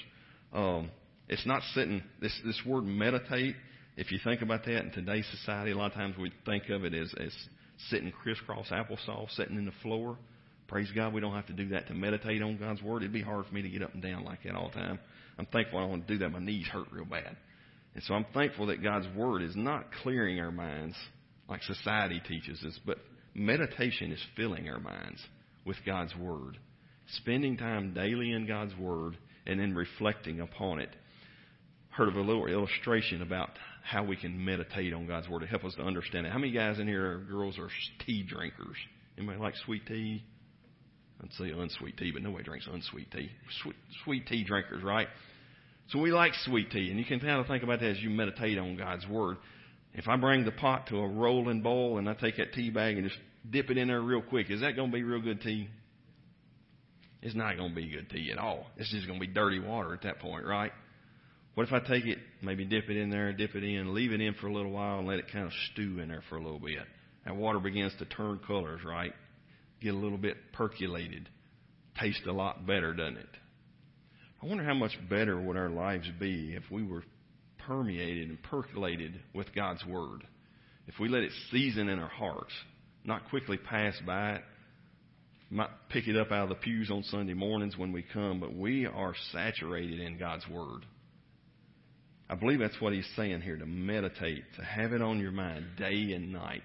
Um, 0.52 0.90
it's 1.28 1.46
not 1.46 1.62
sitting, 1.74 2.02
this, 2.20 2.38
this 2.44 2.60
word 2.66 2.84
meditate 2.84 3.56
if 3.96 4.12
you 4.12 4.18
think 4.22 4.42
about 4.42 4.64
that 4.66 4.84
in 4.84 4.90
today's 4.92 5.26
society, 5.30 5.70
a 5.70 5.76
lot 5.76 5.86
of 5.86 5.94
times 5.94 6.16
we 6.18 6.30
think 6.44 6.68
of 6.68 6.84
it 6.84 6.92
as, 6.92 7.12
as 7.18 7.34
sitting 7.88 8.12
crisscross 8.12 8.68
applesauce, 8.68 9.30
sitting 9.36 9.56
in 9.56 9.64
the 9.64 9.72
floor. 9.82 10.18
Praise 10.68 10.90
God, 10.94 11.14
we 11.14 11.20
don't 11.20 11.34
have 11.34 11.46
to 11.46 11.54
do 11.54 11.68
that 11.70 11.88
to 11.88 11.94
meditate 11.94 12.42
on 12.42 12.58
God's 12.58 12.82
Word. 12.82 13.02
It'd 13.02 13.12
be 13.12 13.22
hard 13.22 13.46
for 13.46 13.54
me 13.54 13.62
to 13.62 13.68
get 13.68 13.82
up 13.82 13.94
and 13.94 14.02
down 14.02 14.24
like 14.24 14.42
that 14.42 14.54
all 14.54 14.68
the 14.68 14.74
time. 14.74 14.98
I'm 15.38 15.46
thankful 15.46 15.78
I 15.78 15.82
don't 15.82 15.90
want 15.90 16.06
to 16.08 16.14
do 16.14 16.18
that. 16.18 16.30
My 16.30 16.40
knees 16.40 16.66
hurt 16.66 16.88
real 16.92 17.06
bad. 17.06 17.36
And 17.96 18.04
so 18.04 18.12
I'm 18.12 18.26
thankful 18.34 18.66
that 18.66 18.82
God's 18.82 19.06
Word 19.16 19.42
is 19.42 19.56
not 19.56 19.86
clearing 20.02 20.38
our 20.38 20.52
minds 20.52 20.94
like 21.48 21.62
society 21.62 22.20
teaches 22.28 22.62
us, 22.62 22.78
but 22.84 22.98
meditation 23.34 24.12
is 24.12 24.22
filling 24.36 24.68
our 24.68 24.78
minds 24.78 25.18
with 25.64 25.78
God's 25.86 26.14
Word. 26.14 26.58
Spending 27.16 27.56
time 27.56 27.94
daily 27.94 28.32
in 28.32 28.46
God's 28.46 28.76
Word 28.76 29.16
and 29.46 29.58
then 29.58 29.74
reflecting 29.74 30.40
upon 30.40 30.80
it. 30.80 30.90
Heard 31.88 32.08
of 32.08 32.16
a 32.16 32.20
little 32.20 32.46
illustration 32.48 33.22
about 33.22 33.48
how 33.82 34.04
we 34.04 34.16
can 34.16 34.44
meditate 34.44 34.92
on 34.92 35.06
God's 35.06 35.30
Word 35.30 35.40
to 35.40 35.46
help 35.46 35.64
us 35.64 35.74
to 35.76 35.82
understand 35.82 36.26
it. 36.26 36.32
How 36.32 36.38
many 36.38 36.52
guys 36.52 36.78
in 36.78 36.86
here, 36.86 37.24
girls, 37.30 37.58
are 37.58 37.70
tea 38.04 38.22
drinkers? 38.28 38.76
Anybody 39.16 39.38
like 39.38 39.54
sweet 39.64 39.86
tea? 39.86 40.22
I'd 41.22 41.32
say 41.32 41.50
unsweet 41.50 41.96
tea, 41.96 42.10
but 42.12 42.20
nobody 42.20 42.44
drinks 42.44 42.68
unsweet 42.70 43.10
tea. 43.10 43.30
Sweet, 43.62 43.76
sweet 44.04 44.26
tea 44.26 44.44
drinkers, 44.44 44.82
right? 44.82 45.08
So 45.88 46.00
we 46.00 46.10
like 46.10 46.32
sweet 46.44 46.70
tea, 46.70 46.90
and 46.90 46.98
you 46.98 47.04
can 47.04 47.20
kind 47.20 47.40
of 47.40 47.46
think 47.46 47.62
about 47.62 47.80
that 47.80 47.90
as 47.90 48.00
you 48.00 48.10
meditate 48.10 48.58
on 48.58 48.76
God's 48.76 49.06
Word. 49.06 49.36
If 49.94 50.08
I 50.08 50.16
bring 50.16 50.44
the 50.44 50.52
pot 50.52 50.88
to 50.88 50.98
a 50.98 51.08
rolling 51.08 51.62
boil 51.62 51.98
and 51.98 52.08
I 52.08 52.14
take 52.14 52.36
that 52.36 52.52
tea 52.52 52.70
bag 52.70 52.96
and 52.96 53.08
just 53.08 53.18
dip 53.48 53.70
it 53.70 53.78
in 53.78 53.88
there 53.88 54.00
real 54.00 54.20
quick, 54.20 54.50
is 54.50 54.60
that 54.60 54.76
going 54.76 54.90
to 54.90 54.94
be 54.94 55.02
real 55.02 55.22
good 55.22 55.40
tea? 55.40 55.68
It's 57.22 57.34
not 57.34 57.56
going 57.56 57.70
to 57.70 57.74
be 57.74 57.88
good 57.88 58.10
tea 58.10 58.30
at 58.30 58.38
all. 58.38 58.66
It's 58.76 58.90
just 58.90 59.06
going 59.06 59.18
to 59.18 59.26
be 59.26 59.32
dirty 59.32 59.58
water 59.58 59.94
at 59.94 60.02
that 60.02 60.18
point, 60.18 60.44
right? 60.44 60.72
What 61.54 61.66
if 61.66 61.72
I 61.72 61.78
take 61.78 62.04
it, 62.04 62.18
maybe 62.42 62.66
dip 62.66 62.90
it 62.90 62.96
in 62.98 63.08
there, 63.08 63.32
dip 63.32 63.54
it 63.54 63.64
in, 63.64 63.94
leave 63.94 64.12
it 64.12 64.20
in 64.20 64.34
for 64.34 64.48
a 64.48 64.52
little 64.52 64.72
while, 64.72 64.98
and 64.98 65.08
let 65.08 65.18
it 65.18 65.32
kind 65.32 65.46
of 65.46 65.52
stew 65.72 65.98
in 66.00 66.08
there 66.08 66.22
for 66.28 66.36
a 66.36 66.42
little 66.42 66.60
bit? 66.60 66.84
That 67.24 67.34
water 67.34 67.58
begins 67.58 67.94
to 67.98 68.04
turn 68.04 68.40
colors, 68.46 68.82
right? 68.84 69.12
Get 69.80 69.94
a 69.94 69.96
little 69.96 70.18
bit 70.18 70.36
percolated. 70.52 71.28
Taste 71.98 72.26
a 72.26 72.32
lot 72.32 72.66
better, 72.66 72.92
doesn't 72.92 73.16
it? 73.16 73.28
I 74.42 74.46
wonder 74.46 74.64
how 74.64 74.74
much 74.74 74.96
better 75.08 75.40
would 75.40 75.56
our 75.56 75.70
lives 75.70 76.08
be 76.20 76.54
if 76.54 76.70
we 76.70 76.82
were 76.82 77.02
permeated 77.66 78.28
and 78.28 78.42
percolated 78.42 79.20
with 79.34 79.54
God's 79.54 79.84
Word. 79.84 80.24
If 80.86 80.94
we 81.00 81.08
let 81.08 81.22
it 81.22 81.32
season 81.50 81.88
in 81.88 81.98
our 81.98 82.08
hearts, 82.08 82.52
not 83.04 83.28
quickly 83.30 83.56
pass 83.56 83.94
by 84.06 84.36
it, 84.36 84.42
might 85.50 85.70
pick 85.90 86.08
it 86.08 86.16
up 86.16 86.32
out 86.32 86.44
of 86.44 86.48
the 86.50 86.54
pews 86.56 86.90
on 86.90 87.02
Sunday 87.04 87.34
mornings 87.34 87.76
when 87.76 87.92
we 87.92 88.02
come, 88.02 88.40
but 88.40 88.54
we 88.54 88.86
are 88.86 89.14
saturated 89.32 90.00
in 90.00 90.18
God's 90.18 90.46
Word. 90.48 90.84
I 92.28 92.34
believe 92.34 92.58
that's 92.58 92.80
what 92.80 92.92
he's 92.92 93.08
saying 93.14 93.42
here 93.42 93.56
to 93.56 93.66
meditate, 93.66 94.42
to 94.56 94.64
have 94.64 94.92
it 94.92 95.00
on 95.00 95.20
your 95.20 95.30
mind 95.30 95.64
day 95.78 96.12
and 96.12 96.32
night. 96.32 96.62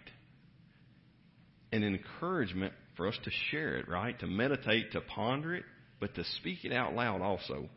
An 1.71 1.83
encouragement 1.83 2.73
for 2.97 3.07
us 3.07 3.17
to 3.23 3.31
share 3.49 3.77
it, 3.77 3.87
right? 3.87 4.19
To 4.19 4.27
meditate, 4.27 4.91
to 4.93 5.01
ponder 5.01 5.55
it, 5.55 5.63
but 6.01 6.15
to 6.15 6.25
speak 6.39 6.65
it 6.65 6.73
out 6.73 6.93
loud 6.93 7.21
also. 7.21 7.69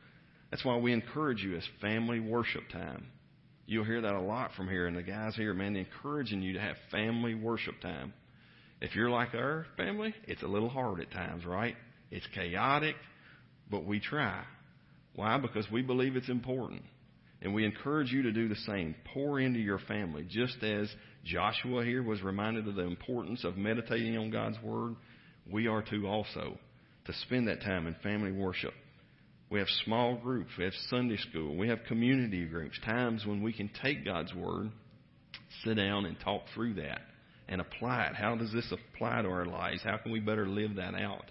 That's 0.50 0.64
why 0.64 0.78
we 0.78 0.92
encourage 0.92 1.42
you 1.42 1.56
as 1.56 1.62
family 1.80 2.18
worship 2.18 2.64
time. 2.72 3.06
You'll 3.66 3.84
hear 3.84 4.00
that 4.00 4.14
a 4.14 4.20
lot 4.20 4.50
from 4.56 4.68
here, 4.68 4.86
and 4.86 4.96
the 4.96 5.02
guys 5.02 5.36
here, 5.36 5.54
man, 5.54 5.76
encouraging 5.76 6.42
you 6.42 6.54
to 6.54 6.60
have 6.60 6.76
family 6.90 7.34
worship 7.34 7.80
time. 7.80 8.12
If 8.80 8.94
you're 8.94 9.10
like 9.10 9.34
our 9.34 9.66
family, 9.76 10.14
it's 10.26 10.42
a 10.42 10.48
little 10.48 10.68
hard 10.68 11.00
at 11.00 11.12
times, 11.12 11.44
right? 11.44 11.76
It's 12.10 12.26
chaotic, 12.34 12.96
but 13.70 13.84
we 13.86 14.00
try. 14.00 14.42
Why? 15.14 15.38
Because 15.38 15.70
we 15.70 15.82
believe 15.82 16.16
it's 16.16 16.28
important. 16.28 16.82
And 17.40 17.54
we 17.54 17.64
encourage 17.64 18.10
you 18.10 18.22
to 18.22 18.32
do 18.32 18.48
the 18.48 18.56
same. 18.66 18.94
Pour 19.12 19.38
into 19.38 19.60
your 19.60 19.78
family, 19.78 20.26
just 20.28 20.62
as 20.62 20.88
Joshua 21.24 21.84
here 21.84 22.02
was 22.02 22.22
reminded 22.22 22.66
of 22.68 22.74
the 22.74 22.82
importance 22.82 23.44
of 23.44 23.56
meditating 23.56 24.16
on 24.16 24.30
God's 24.30 24.60
Word. 24.62 24.96
We 25.50 25.66
are 25.66 25.82
to 25.82 26.06
also 26.06 26.58
to 27.06 27.12
spend 27.22 27.48
that 27.48 27.60
time 27.62 27.86
in 27.86 27.94
family 28.02 28.32
worship. 28.32 28.72
We 29.50 29.58
have 29.58 29.68
small 29.84 30.16
groups. 30.16 30.50
We 30.58 30.64
have 30.64 30.72
Sunday 30.88 31.18
school. 31.18 31.56
We 31.56 31.68
have 31.68 31.80
community 31.86 32.44
groups. 32.46 32.78
Times 32.84 33.24
when 33.26 33.42
we 33.42 33.52
can 33.52 33.70
take 33.82 34.04
God's 34.04 34.34
Word, 34.34 34.70
sit 35.64 35.74
down 35.74 36.06
and 36.06 36.18
talk 36.20 36.42
through 36.54 36.74
that 36.74 37.02
and 37.48 37.60
apply 37.60 38.06
it. 38.06 38.14
How 38.16 38.34
does 38.36 38.52
this 38.52 38.72
apply 38.72 39.22
to 39.22 39.28
our 39.28 39.44
lives? 39.44 39.82
How 39.84 39.98
can 39.98 40.12
we 40.12 40.20
better 40.20 40.48
live 40.48 40.76
that 40.76 40.94
out? 40.94 41.30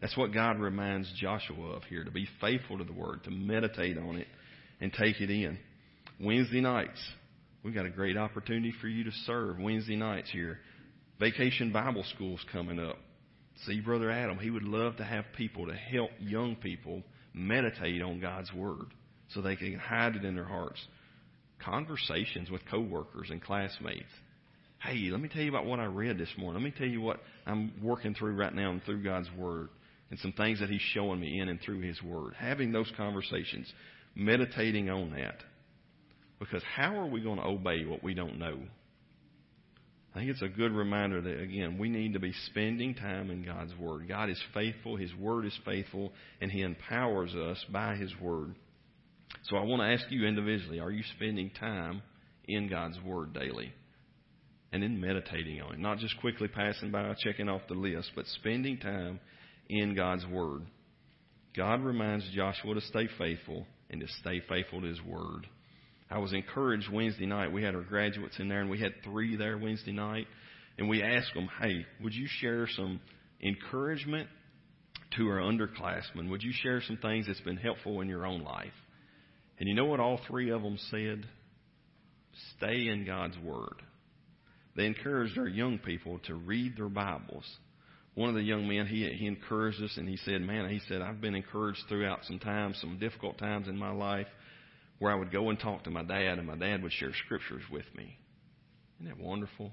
That's 0.00 0.16
what 0.16 0.32
God 0.32 0.60
reminds 0.60 1.12
Joshua 1.20 1.72
of 1.72 1.82
here 1.84 2.04
to 2.04 2.10
be 2.10 2.28
faithful 2.40 2.78
to 2.78 2.84
the 2.84 2.92
Word, 2.92 3.24
to 3.24 3.30
meditate 3.30 3.98
on 3.98 4.16
it, 4.16 4.28
and 4.80 4.92
take 4.92 5.20
it 5.20 5.30
in. 5.30 5.58
Wednesday 6.20 6.60
nights, 6.60 7.00
we've 7.64 7.74
got 7.74 7.86
a 7.86 7.90
great 7.90 8.16
opportunity 8.16 8.72
for 8.80 8.86
you 8.86 9.04
to 9.04 9.12
serve 9.26 9.58
Wednesday 9.58 9.96
nights 9.96 10.30
here. 10.30 10.60
Vacation 11.18 11.72
Bible 11.72 12.04
School's 12.14 12.44
coming 12.52 12.78
up. 12.78 12.98
See, 13.66 13.80
Brother 13.80 14.10
Adam, 14.10 14.38
he 14.38 14.50
would 14.50 14.62
love 14.62 14.96
to 14.96 15.04
have 15.04 15.24
people 15.36 15.66
to 15.66 15.74
help 15.74 16.10
young 16.20 16.56
people 16.56 17.02
meditate 17.34 18.02
on 18.02 18.20
God's 18.20 18.52
Word 18.52 18.86
so 19.28 19.40
they 19.40 19.56
can 19.56 19.78
hide 19.78 20.16
it 20.16 20.24
in 20.24 20.34
their 20.34 20.44
hearts. 20.44 20.80
Conversations 21.64 22.50
with 22.50 22.64
coworkers 22.70 23.30
and 23.30 23.42
classmates. 23.42 24.10
Hey, 24.80 25.08
let 25.10 25.20
me 25.20 25.28
tell 25.28 25.42
you 25.42 25.48
about 25.48 25.66
what 25.66 25.80
I 25.80 25.86
read 25.86 26.18
this 26.18 26.32
morning. 26.38 26.62
Let 26.62 26.72
me 26.72 26.78
tell 26.78 26.86
you 26.86 27.00
what 27.00 27.20
I'm 27.46 27.72
working 27.82 28.14
through 28.14 28.36
right 28.36 28.54
now 28.54 28.70
and 28.70 28.82
through 28.84 29.02
God's 29.02 29.28
Word 29.36 29.70
and 30.10 30.18
some 30.20 30.32
things 30.32 30.60
that 30.60 30.70
He's 30.70 30.80
showing 30.92 31.18
me 31.18 31.40
in 31.40 31.48
and 31.48 31.60
through 31.60 31.80
His 31.80 32.00
Word. 32.00 32.34
Having 32.38 32.70
those 32.70 32.90
conversations 32.96 33.70
meditating 34.14 34.88
on 34.88 35.10
that. 35.16 35.36
Because 36.38 36.62
how 36.76 36.96
are 36.96 37.06
we 37.06 37.20
going 37.20 37.38
to 37.38 37.44
obey 37.44 37.84
what 37.84 38.04
we 38.04 38.14
don't 38.14 38.38
know? 38.38 38.60
I 40.14 40.18
think 40.18 40.30
it's 40.30 40.42
a 40.42 40.48
good 40.48 40.72
reminder 40.72 41.20
that, 41.20 41.40
again, 41.40 41.78
we 41.78 41.88
need 41.88 42.14
to 42.14 42.18
be 42.18 42.32
spending 42.46 42.94
time 42.94 43.30
in 43.30 43.44
God's 43.44 43.76
Word. 43.76 44.08
God 44.08 44.30
is 44.30 44.42
faithful, 44.54 44.96
His 44.96 45.14
Word 45.14 45.44
is 45.44 45.58
faithful, 45.64 46.12
and 46.40 46.50
He 46.50 46.62
empowers 46.62 47.34
us 47.34 47.62
by 47.70 47.94
His 47.96 48.12
Word. 48.20 48.54
So 49.44 49.56
I 49.56 49.62
want 49.62 49.82
to 49.82 49.88
ask 49.88 50.10
you 50.10 50.26
individually 50.26 50.80
are 50.80 50.90
you 50.90 51.02
spending 51.16 51.50
time 51.50 52.02
in 52.46 52.68
God's 52.68 52.98
Word 53.04 53.34
daily? 53.34 53.72
And 54.72 54.82
then 54.82 55.00
meditating 55.00 55.62
on 55.62 55.74
it. 55.74 55.78
Not 55.78 55.98
just 55.98 56.18
quickly 56.20 56.48
passing 56.48 56.90
by, 56.90 57.14
checking 57.18 57.48
off 57.48 57.62
the 57.68 57.74
list, 57.74 58.10
but 58.14 58.26
spending 58.26 58.78
time 58.78 59.20
in 59.68 59.94
God's 59.94 60.26
Word. 60.26 60.62
God 61.56 61.82
reminds 61.82 62.28
Joshua 62.34 62.74
to 62.74 62.80
stay 62.82 63.08
faithful 63.18 63.66
and 63.90 64.00
to 64.00 64.06
stay 64.20 64.42
faithful 64.48 64.80
to 64.80 64.86
His 64.86 65.02
Word. 65.02 65.46
I 66.10 66.18
was 66.18 66.32
encouraged 66.32 66.90
Wednesday 66.90 67.26
night. 67.26 67.52
We 67.52 67.62
had 67.62 67.74
our 67.74 67.82
graduates 67.82 68.38
in 68.38 68.48
there, 68.48 68.60
and 68.60 68.70
we 68.70 68.80
had 68.80 68.92
three 69.04 69.36
there 69.36 69.58
Wednesday 69.58 69.92
night. 69.92 70.26
And 70.78 70.88
we 70.88 71.02
asked 71.02 71.34
them, 71.34 71.48
hey, 71.60 71.84
would 72.02 72.14
you 72.14 72.26
share 72.40 72.66
some 72.76 73.00
encouragement 73.42 74.28
to 75.16 75.28
our 75.28 75.38
underclassmen? 75.38 76.30
Would 76.30 76.42
you 76.42 76.52
share 76.52 76.80
some 76.86 76.98
things 76.98 77.26
that's 77.26 77.40
been 77.40 77.56
helpful 77.56 78.00
in 78.00 78.08
your 78.08 78.24
own 78.24 78.42
life? 78.42 78.72
And 79.58 79.68
you 79.68 79.74
know 79.74 79.86
what 79.86 80.00
all 80.00 80.20
three 80.28 80.50
of 80.50 80.62
them 80.62 80.78
said? 80.90 81.26
Stay 82.56 82.86
in 82.88 83.04
God's 83.04 83.36
Word. 83.38 83.82
They 84.76 84.86
encouraged 84.86 85.36
our 85.36 85.48
young 85.48 85.78
people 85.78 86.20
to 86.26 86.34
read 86.34 86.76
their 86.76 86.88
Bibles. 86.88 87.44
One 88.14 88.28
of 88.28 88.36
the 88.36 88.42
young 88.42 88.68
men, 88.68 88.86
he, 88.86 89.08
he 89.08 89.26
encouraged 89.26 89.82
us 89.82 89.96
and 89.96 90.08
he 90.08 90.16
said, 90.18 90.40
man, 90.40 90.70
he 90.70 90.80
said, 90.88 91.02
I've 91.02 91.20
been 91.20 91.34
encouraged 91.34 91.80
throughout 91.88 92.20
some 92.24 92.38
times, 92.38 92.78
some 92.80 92.98
difficult 92.98 93.38
times 93.38 93.68
in 93.68 93.76
my 93.76 93.90
life 93.90 94.28
where 94.98 95.12
I 95.12 95.14
would 95.14 95.30
go 95.30 95.50
and 95.50 95.58
talk 95.58 95.84
to 95.84 95.90
my 95.90 96.02
dad, 96.02 96.38
and 96.38 96.46
my 96.46 96.56
dad 96.56 96.82
would 96.82 96.92
share 96.92 97.12
scriptures 97.24 97.62
with 97.70 97.86
me. 97.96 98.18
Isn't 99.00 99.16
that 99.16 99.24
wonderful? 99.24 99.70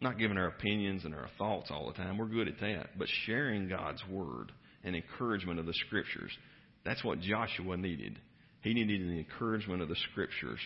Not 0.00 0.18
giving 0.18 0.38
our 0.38 0.48
opinions 0.48 1.04
and 1.04 1.14
our 1.14 1.28
thoughts 1.38 1.70
all 1.70 1.86
the 1.86 1.92
time. 1.94 2.18
We're 2.18 2.26
good 2.26 2.48
at 2.48 2.60
that. 2.60 2.98
But 2.98 3.08
sharing 3.26 3.68
God's 3.68 4.02
word 4.08 4.52
and 4.82 4.96
encouragement 4.96 5.58
of 5.58 5.66
the 5.66 5.74
scriptures. 5.86 6.30
That's 6.84 7.04
what 7.04 7.20
Joshua 7.20 7.76
needed. 7.76 8.18
He 8.62 8.74
needed 8.74 9.00
the 9.00 9.18
encouragement 9.18 9.82
of 9.82 9.88
the 9.88 9.96
scriptures. 10.10 10.58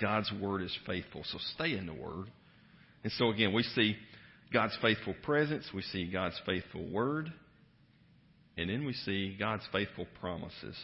God's 0.00 0.30
word 0.40 0.62
is 0.62 0.76
faithful. 0.86 1.22
So 1.24 1.38
stay 1.54 1.76
in 1.76 1.86
the 1.86 1.94
word. 1.94 2.26
And 3.04 3.12
so 3.12 3.30
again, 3.30 3.52
we 3.52 3.62
see 3.62 3.96
God's 4.52 4.76
faithful 4.80 5.14
presence. 5.22 5.68
We 5.74 5.82
see 5.82 6.10
God's 6.10 6.40
faithful 6.46 6.84
word. 6.90 7.32
And 8.56 8.70
then 8.70 8.84
we 8.84 8.94
see 8.94 9.36
God's 9.38 9.64
faithful 9.72 10.06
promises. 10.20 10.76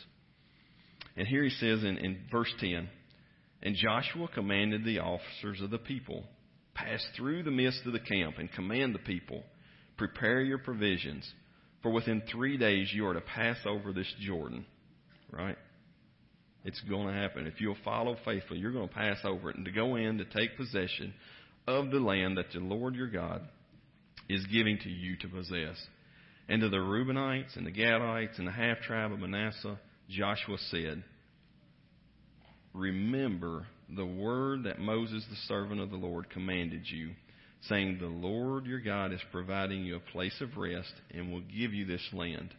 And 1.16 1.26
here 1.26 1.42
he 1.42 1.50
says 1.50 1.82
in, 1.82 1.98
in 1.98 2.24
verse 2.30 2.52
10 2.60 2.88
And 3.62 3.76
Joshua 3.76 4.28
commanded 4.34 4.84
the 4.84 5.00
officers 5.00 5.60
of 5.60 5.70
the 5.70 5.78
people, 5.78 6.24
Pass 6.74 7.04
through 7.16 7.42
the 7.42 7.50
midst 7.50 7.84
of 7.86 7.92
the 7.92 8.00
camp 8.00 8.36
and 8.38 8.50
command 8.50 8.94
the 8.94 8.98
people, 9.00 9.42
Prepare 9.98 10.40
your 10.40 10.58
provisions, 10.58 11.30
for 11.82 11.90
within 11.90 12.22
three 12.30 12.56
days 12.56 12.90
you 12.92 13.06
are 13.06 13.14
to 13.14 13.20
pass 13.20 13.58
over 13.66 13.92
this 13.92 14.12
Jordan. 14.20 14.64
Right? 15.30 15.56
It's 16.64 16.80
going 16.82 17.08
to 17.08 17.12
happen. 17.12 17.46
If 17.46 17.60
you'll 17.60 17.76
follow 17.84 18.16
faithfully, 18.24 18.60
you're 18.60 18.72
going 18.72 18.88
to 18.88 18.94
pass 18.94 19.18
over 19.24 19.50
it 19.50 19.56
and 19.56 19.64
to 19.64 19.72
go 19.72 19.96
in 19.96 20.18
to 20.18 20.24
take 20.24 20.56
possession 20.56 21.12
of 21.66 21.90
the 21.90 21.98
land 21.98 22.38
that 22.38 22.52
the 22.52 22.60
Lord 22.60 22.94
your 22.94 23.08
God 23.08 23.42
is 24.28 24.46
giving 24.46 24.78
to 24.78 24.88
you 24.88 25.16
to 25.18 25.28
possess. 25.28 25.76
And 26.48 26.60
to 26.62 26.68
the 26.68 26.76
Reubenites 26.76 27.56
and 27.56 27.66
the 27.66 27.72
Gadites 27.72 28.38
and 28.38 28.46
the 28.46 28.52
half 28.52 28.80
tribe 28.80 29.12
of 29.12 29.18
Manasseh, 29.18 29.78
Joshua 30.12 30.58
said, 30.70 31.02
Remember 32.74 33.66
the 33.94 34.06
word 34.06 34.64
that 34.64 34.78
Moses, 34.78 35.24
the 35.28 35.36
servant 35.48 35.80
of 35.80 35.90
the 35.90 35.96
Lord, 35.96 36.30
commanded 36.30 36.82
you, 36.86 37.10
saying, 37.68 37.98
The 37.98 38.06
Lord 38.06 38.66
your 38.66 38.80
God 38.80 39.12
is 39.12 39.20
providing 39.30 39.84
you 39.84 39.96
a 39.96 40.12
place 40.12 40.38
of 40.40 40.56
rest 40.56 40.92
and 41.10 41.32
will 41.32 41.40
give 41.42 41.72
you 41.72 41.86
this 41.86 42.06
land. 42.12 42.54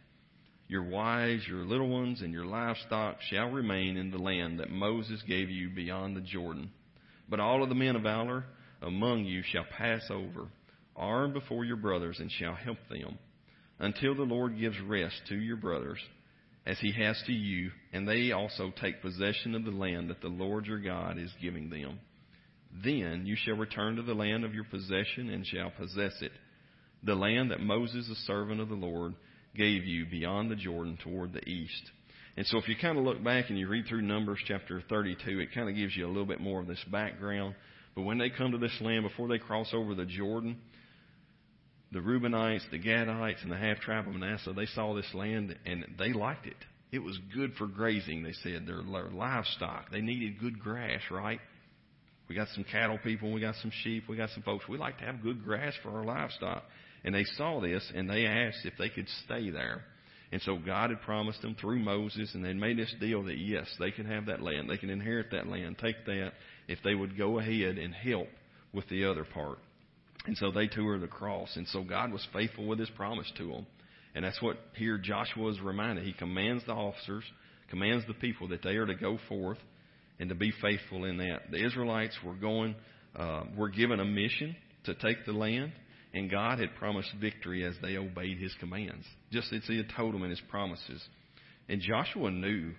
Your 0.66 0.82
wives, 0.82 1.42
your 1.46 1.64
little 1.64 1.88
ones, 1.88 2.22
and 2.22 2.32
your 2.32 2.46
livestock 2.46 3.18
shall 3.30 3.50
remain 3.50 3.96
in 3.96 4.10
the 4.10 4.18
land 4.18 4.60
that 4.60 4.70
Moses 4.70 5.22
gave 5.26 5.50
you 5.50 5.70
beyond 5.70 6.16
the 6.16 6.22
Jordan. 6.22 6.70
But 7.28 7.40
all 7.40 7.62
of 7.62 7.68
the 7.68 7.74
men 7.74 7.96
of 7.96 8.02
valor 8.02 8.44
among 8.82 9.24
you 9.24 9.42
shall 9.44 9.66
pass 9.76 10.02
over, 10.10 10.48
armed 10.96 11.34
before 11.34 11.64
your 11.64 11.76
brothers, 11.76 12.18
and 12.18 12.30
shall 12.30 12.54
help 12.54 12.78
them, 12.88 13.18
until 13.78 14.14
the 14.14 14.22
Lord 14.22 14.58
gives 14.58 14.80
rest 14.80 15.20
to 15.28 15.36
your 15.36 15.56
brothers 15.56 15.98
as 16.66 16.78
he 16.80 16.92
has 16.92 17.22
to 17.26 17.32
you, 17.32 17.70
and 17.92 18.08
they 18.08 18.32
also 18.32 18.72
take 18.80 19.02
possession 19.02 19.54
of 19.54 19.64
the 19.64 19.70
land 19.70 20.10
that 20.10 20.20
the 20.20 20.28
Lord 20.28 20.66
your 20.66 20.80
God 20.80 21.18
is 21.18 21.30
giving 21.40 21.68
them. 21.68 22.00
Then 22.82 23.24
you 23.26 23.36
shall 23.36 23.56
return 23.56 23.96
to 23.96 24.02
the 24.02 24.14
land 24.14 24.44
of 24.44 24.54
your 24.54 24.64
possession 24.64 25.30
and 25.30 25.46
shall 25.46 25.70
possess 25.70 26.14
it, 26.20 26.32
the 27.02 27.14
land 27.14 27.50
that 27.50 27.60
Moses, 27.60 28.08
the 28.08 28.14
servant 28.26 28.60
of 28.60 28.68
the 28.68 28.74
Lord, 28.74 29.14
gave 29.54 29.84
you 29.84 30.06
beyond 30.06 30.50
the 30.50 30.56
Jordan 30.56 30.98
toward 31.02 31.32
the 31.32 31.48
east. 31.48 31.90
And 32.36 32.46
so 32.46 32.58
if 32.58 32.68
you 32.68 32.74
kind 32.80 32.98
of 32.98 33.04
look 33.04 33.22
back 33.22 33.48
and 33.48 33.58
you 33.58 33.68
read 33.68 33.86
through 33.86 34.02
Numbers 34.02 34.40
chapter 34.46 34.82
32, 34.88 35.38
it 35.38 35.54
kind 35.54 35.68
of 35.68 35.76
gives 35.76 35.94
you 35.96 36.06
a 36.06 36.08
little 36.08 36.24
bit 36.24 36.40
more 36.40 36.60
of 36.60 36.66
this 36.66 36.82
background. 36.90 37.54
But 37.94 38.02
when 38.02 38.18
they 38.18 38.30
come 38.30 38.50
to 38.50 38.58
this 38.58 38.76
land, 38.80 39.04
before 39.04 39.28
they 39.28 39.38
cross 39.38 39.68
over 39.72 39.94
the 39.94 40.06
Jordan, 40.06 40.56
the 41.94 42.00
Reubenites, 42.00 42.68
the 42.72 42.78
Gadites, 42.78 43.42
and 43.42 43.52
the 43.52 43.56
half 43.56 43.78
tribe 43.78 44.08
of 44.08 44.14
Manasseh, 44.14 44.52
they 44.52 44.66
saw 44.66 44.94
this 44.94 45.08
land 45.14 45.56
and 45.64 45.86
they 45.96 46.12
liked 46.12 46.46
it. 46.46 46.56
It 46.90 46.98
was 46.98 47.16
good 47.34 47.54
for 47.54 47.66
grazing, 47.66 48.24
they 48.24 48.34
said. 48.42 48.66
Their 48.66 48.82
livestock. 48.82 49.90
They 49.90 50.00
needed 50.00 50.40
good 50.40 50.58
grass, 50.58 51.00
right? 51.10 51.40
We 52.28 52.34
got 52.34 52.48
some 52.48 52.64
cattle 52.64 52.98
people, 53.02 53.32
we 53.32 53.40
got 53.40 53.54
some 53.62 53.70
sheep, 53.82 54.04
we 54.08 54.16
got 54.16 54.30
some 54.30 54.42
folks. 54.42 54.68
We 54.68 54.76
like 54.76 54.98
to 54.98 55.04
have 55.04 55.22
good 55.22 55.44
grass 55.44 55.72
for 55.82 55.90
our 55.90 56.04
livestock. 56.04 56.64
And 57.04 57.14
they 57.14 57.24
saw 57.36 57.60
this 57.60 57.90
and 57.94 58.10
they 58.10 58.26
asked 58.26 58.64
if 58.64 58.74
they 58.76 58.88
could 58.88 59.08
stay 59.24 59.50
there. 59.50 59.84
And 60.32 60.42
so 60.42 60.56
God 60.56 60.90
had 60.90 61.00
promised 61.02 61.42
them 61.42 61.54
through 61.60 61.78
Moses, 61.78 62.34
and 62.34 62.44
they 62.44 62.54
made 62.54 62.76
this 62.76 62.92
deal 62.98 63.22
that 63.24 63.38
yes, 63.38 63.66
they 63.78 63.92
can 63.92 64.06
have 64.06 64.26
that 64.26 64.42
land. 64.42 64.68
They 64.68 64.78
can 64.78 64.90
inherit 64.90 65.30
that 65.30 65.46
land, 65.46 65.78
take 65.78 66.04
that, 66.06 66.32
if 66.66 66.80
they 66.82 66.96
would 66.96 67.16
go 67.16 67.38
ahead 67.38 67.78
and 67.78 67.94
help 67.94 68.26
with 68.72 68.88
the 68.88 69.04
other 69.04 69.24
part. 69.24 69.58
And 70.26 70.36
so 70.36 70.50
they 70.50 70.66
too 70.66 70.88
are 70.88 70.98
the 70.98 71.06
cross. 71.06 71.54
And 71.56 71.66
so 71.68 71.82
God 71.82 72.12
was 72.12 72.26
faithful 72.32 72.66
with 72.66 72.78
his 72.78 72.90
promise 72.90 73.30
to 73.36 73.48
them. 73.48 73.66
And 74.14 74.24
that's 74.24 74.40
what 74.40 74.56
here 74.76 74.96
Joshua 74.98 75.50
is 75.50 75.60
reminded. 75.60 76.04
He 76.04 76.12
commands 76.12 76.64
the 76.66 76.72
officers, 76.72 77.24
commands 77.68 78.06
the 78.06 78.14
people 78.14 78.48
that 78.48 78.62
they 78.62 78.76
are 78.76 78.86
to 78.86 78.94
go 78.94 79.18
forth 79.28 79.58
and 80.18 80.28
to 80.28 80.34
be 80.34 80.52
faithful 80.62 81.04
in 81.04 81.18
that. 81.18 81.50
The 81.50 81.64
Israelites 81.64 82.16
were 82.24 82.34
going, 82.34 82.74
uh, 83.16 83.44
were 83.56 83.68
given 83.68 84.00
a 84.00 84.04
mission 84.04 84.56
to 84.84 84.94
take 84.94 85.26
the 85.26 85.32
land, 85.32 85.72
and 86.12 86.30
God 86.30 86.58
had 86.60 86.74
promised 86.76 87.10
victory 87.20 87.64
as 87.64 87.74
they 87.82 87.96
obeyed 87.96 88.38
his 88.38 88.54
commands. 88.60 89.04
Just 89.32 89.52
it's 89.52 89.66
he 89.66 89.76
had 89.76 89.90
told 89.96 90.14
them 90.14 90.22
in 90.22 90.30
his 90.30 90.42
promises. 90.48 91.02
And 91.68 91.80
Joshua 91.80 92.30
knew 92.30 92.72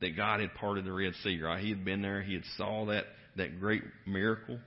that 0.00 0.16
God 0.16 0.40
had 0.40 0.54
parted 0.54 0.84
the 0.84 0.92
Red 0.92 1.12
Sea, 1.22 1.40
right? 1.42 1.62
He 1.62 1.70
had 1.70 1.84
been 1.84 2.00
there, 2.00 2.22
he 2.22 2.34
had 2.34 2.44
saw 2.56 2.86
that 2.86 3.04
that 3.36 3.60
great 3.60 3.82
miracle. 4.06 4.58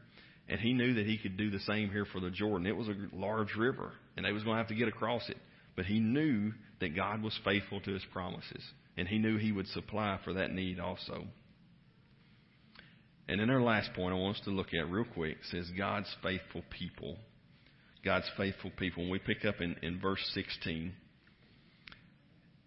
And 0.47 0.59
he 0.59 0.73
knew 0.73 0.95
that 0.95 1.05
he 1.05 1.17
could 1.17 1.37
do 1.37 1.49
the 1.49 1.59
same 1.59 1.89
here 1.89 2.05
for 2.05 2.19
the 2.19 2.29
Jordan. 2.29 2.67
It 2.67 2.75
was 2.75 2.87
a 2.87 3.15
large 3.15 3.55
river, 3.55 3.93
and 4.17 4.25
they 4.25 4.31
was 4.31 4.43
going 4.43 4.55
to 4.55 4.61
have 4.61 4.69
to 4.69 4.75
get 4.75 4.87
across 4.87 5.29
it. 5.29 5.37
But 5.75 5.85
he 5.85 5.99
knew 5.99 6.51
that 6.81 6.95
God 6.95 7.21
was 7.21 7.37
faithful 7.45 7.79
to 7.81 7.93
his 7.93 8.03
promises, 8.11 8.63
and 8.97 9.07
he 9.07 9.17
knew 9.17 9.37
he 9.37 9.51
would 9.51 9.67
supply 9.67 10.19
for 10.23 10.33
that 10.33 10.51
need 10.51 10.79
also. 10.79 11.25
And 13.27 13.39
then 13.39 13.49
our 13.49 13.61
last 13.61 13.93
point 13.93 14.13
I 14.13 14.17
want 14.17 14.37
us 14.37 14.43
to 14.43 14.51
look 14.51 14.73
at 14.73 14.89
real 14.89 15.05
quick 15.05 15.37
says 15.51 15.69
God's 15.77 16.13
faithful 16.21 16.63
people. 16.69 17.17
God's 18.03 18.29
faithful 18.35 18.71
people. 18.77 19.03
And 19.03 19.11
we 19.11 19.19
pick 19.19 19.45
up 19.45 19.61
in, 19.61 19.77
in 19.81 20.01
verse 20.01 20.19
16. 20.33 20.91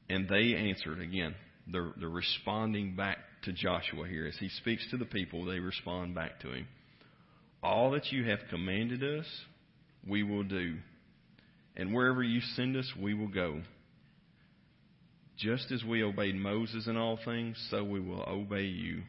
And 0.08 0.28
they 0.28 0.54
answered 0.54 1.00
again. 1.00 1.34
They're, 1.66 1.92
they're 1.98 2.08
responding 2.08 2.94
back 2.96 3.18
to 3.44 3.52
Joshua 3.52 4.06
here. 4.08 4.26
As 4.26 4.37
he 4.38 4.48
speaks 4.48 4.87
to 4.90 4.96
the 4.96 5.04
people, 5.04 5.44
they 5.44 5.58
respond 5.58 6.14
back 6.14 6.40
to 6.40 6.52
him. 6.52 6.66
All 7.64 7.92
that 7.92 8.12
you 8.12 8.24
have 8.24 8.40
commanded 8.50 9.03
us, 9.03 9.24
we 10.07 10.22
will 10.22 10.42
do. 10.42 10.77
And 11.74 11.94
wherever 11.94 12.22
you 12.22 12.42
send 12.55 12.77
us, 12.77 12.92
we 13.00 13.14
will 13.14 13.29
go. 13.29 13.62
Just 15.38 15.72
as 15.72 15.83
we 15.83 16.03
obeyed 16.05 16.37
Moses 16.37 16.87
in 16.87 16.98
all 16.98 17.18
things, 17.24 17.57
so 17.70 17.83
we 17.83 18.00
will 18.00 18.22
obey 18.29 18.64
you. 18.64 19.03